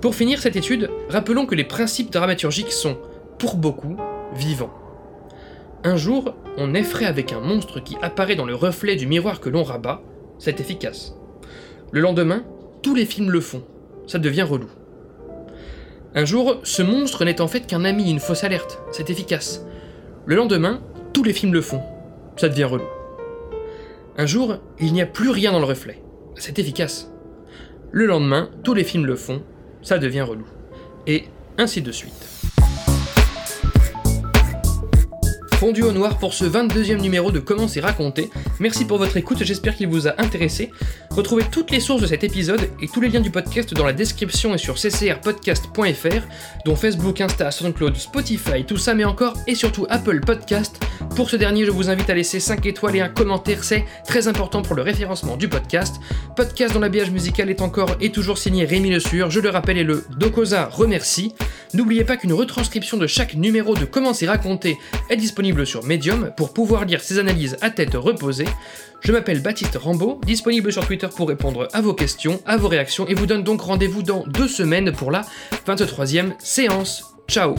Pour 0.00 0.14
finir 0.14 0.40
cette 0.40 0.56
étude, 0.56 0.88
rappelons 1.10 1.44
que 1.44 1.54
les 1.54 1.64
principes 1.64 2.10
dramaturgiques 2.10 2.72
sont, 2.72 2.96
pour 3.38 3.56
beaucoup, 3.56 3.96
vivants. 4.34 4.72
Un 5.82 5.96
jour, 5.96 6.34
on 6.56 6.72
effraie 6.72 7.04
avec 7.04 7.30
un 7.32 7.40
monstre 7.40 7.80
qui 7.80 7.96
apparaît 8.00 8.36
dans 8.36 8.46
le 8.46 8.54
reflet 8.54 8.96
du 8.96 9.06
miroir 9.06 9.40
que 9.40 9.50
l'on 9.50 9.64
rabat, 9.64 10.00
c'est 10.38 10.60
efficace. 10.60 11.14
Le 11.92 12.00
lendemain, 12.00 12.44
tous 12.84 12.94
les 12.94 13.06
films 13.06 13.30
le 13.30 13.40
font. 13.40 13.64
Ça 14.06 14.18
devient 14.18 14.42
relou. 14.42 14.68
Un 16.14 16.26
jour, 16.26 16.60
ce 16.64 16.82
monstre 16.82 17.24
n'est 17.24 17.40
en 17.40 17.48
fait 17.48 17.66
qu'un 17.66 17.86
ami, 17.86 18.10
une 18.10 18.20
fausse 18.20 18.44
alerte. 18.44 18.78
C'est 18.92 19.08
efficace. 19.08 19.64
Le 20.26 20.36
lendemain, 20.36 20.82
tous 21.14 21.24
les 21.24 21.32
films 21.32 21.54
le 21.54 21.62
font. 21.62 21.80
Ça 22.36 22.50
devient 22.50 22.64
relou. 22.64 22.84
Un 24.18 24.26
jour, 24.26 24.58
il 24.78 24.92
n'y 24.92 25.00
a 25.00 25.06
plus 25.06 25.30
rien 25.30 25.50
dans 25.50 25.60
le 25.60 25.64
reflet. 25.64 26.02
C'est 26.36 26.58
efficace. 26.58 27.10
Le 27.90 28.04
lendemain, 28.04 28.50
tous 28.62 28.74
les 28.74 28.84
films 28.84 29.06
le 29.06 29.16
font. 29.16 29.42
Ça 29.80 29.96
devient 29.96 30.20
relou. 30.20 30.46
Et 31.06 31.24
ainsi 31.56 31.80
de 31.80 31.90
suite. 31.90 32.33
Fondu 35.54 35.82
au 35.82 35.92
noir 35.92 36.18
pour 36.18 36.34
ce 36.34 36.44
22e 36.44 37.00
numéro 37.00 37.30
de 37.30 37.38
Comment 37.38 37.68
c'est 37.68 37.80
raconté. 37.80 38.30
Merci 38.60 38.84
pour 38.84 38.98
votre 38.98 39.16
écoute, 39.16 39.42
j'espère 39.44 39.76
qu'il 39.76 39.88
vous 39.88 40.08
a 40.08 40.20
intéressé. 40.20 40.70
Retrouvez 41.10 41.44
toutes 41.50 41.70
les 41.70 41.80
sources 41.80 42.02
de 42.02 42.06
cet 42.06 42.24
épisode 42.24 42.68
et 42.82 42.88
tous 42.88 43.00
les 43.00 43.08
liens 43.08 43.20
du 43.20 43.30
podcast 43.30 43.72
dans 43.72 43.84
la 43.84 43.92
description 43.92 44.54
et 44.54 44.58
sur 44.58 44.74
ccrpodcast.fr, 44.74 46.26
dont 46.64 46.76
Facebook, 46.76 47.20
Insta, 47.20 47.50
SoundCloud, 47.50 47.96
Spotify, 47.96 48.64
tout 48.66 48.76
ça, 48.76 48.94
mais 48.94 49.04
encore 49.04 49.34
et 49.46 49.54
surtout 49.54 49.86
Apple 49.90 50.20
Podcast. 50.20 50.80
Pour 51.14 51.30
ce 51.30 51.36
dernier, 51.36 51.64
je 51.64 51.70
vous 51.70 51.88
invite 51.88 52.10
à 52.10 52.14
laisser 52.14 52.40
5 52.40 52.66
étoiles 52.66 52.96
et 52.96 53.00
un 53.00 53.08
commentaire, 53.08 53.62
c'est 53.62 53.84
très 54.06 54.26
important 54.26 54.62
pour 54.62 54.74
le 54.74 54.82
référencement 54.82 55.36
du 55.36 55.48
podcast. 55.48 55.96
Podcast 56.34 56.74
dont 56.74 56.80
l'habillage 56.80 57.10
musical 57.10 57.48
est 57.48 57.62
encore 57.62 57.96
et 58.00 58.10
toujours 58.10 58.38
signé 58.38 58.64
Rémi 58.64 58.90
Le 58.90 58.98
Sur, 58.98 59.30
je 59.30 59.40
le 59.40 59.50
rappelle 59.50 59.78
et 59.78 59.84
le 59.84 60.04
Dokosa 60.18 60.66
remercie. 60.66 61.34
N'oubliez 61.74 62.04
pas 62.04 62.16
qu'une 62.16 62.32
retranscription 62.32 62.96
de 62.96 63.06
chaque 63.06 63.34
numéro 63.34 63.74
de 63.74 63.84
Comment 63.84 64.14
c'est 64.14 64.26
raconté 64.26 64.78
est 65.10 65.16
disponible 65.16 65.43
sur 65.64 65.84
Medium 65.84 66.32
pour 66.36 66.54
pouvoir 66.54 66.86
lire 66.86 67.02
ces 67.02 67.18
analyses 67.18 67.56
à 67.60 67.70
tête 67.70 67.94
reposée. 67.94 68.46
Je 69.00 69.12
m'appelle 69.12 69.42
Baptiste 69.42 69.76
Rambaud, 69.76 70.20
disponible 70.24 70.72
sur 70.72 70.86
Twitter 70.86 71.08
pour 71.14 71.28
répondre 71.28 71.68
à 71.74 71.82
vos 71.82 71.92
questions, 71.92 72.40
à 72.46 72.56
vos 72.56 72.68
réactions 72.68 73.06
et 73.06 73.14
vous 73.14 73.26
donne 73.26 73.44
donc 73.44 73.60
rendez-vous 73.60 74.02
dans 74.02 74.24
deux 74.26 74.48
semaines 74.48 74.92
pour 74.92 75.10
la 75.10 75.22
23e 75.66 76.32
séance. 76.38 77.14
Ciao 77.28 77.54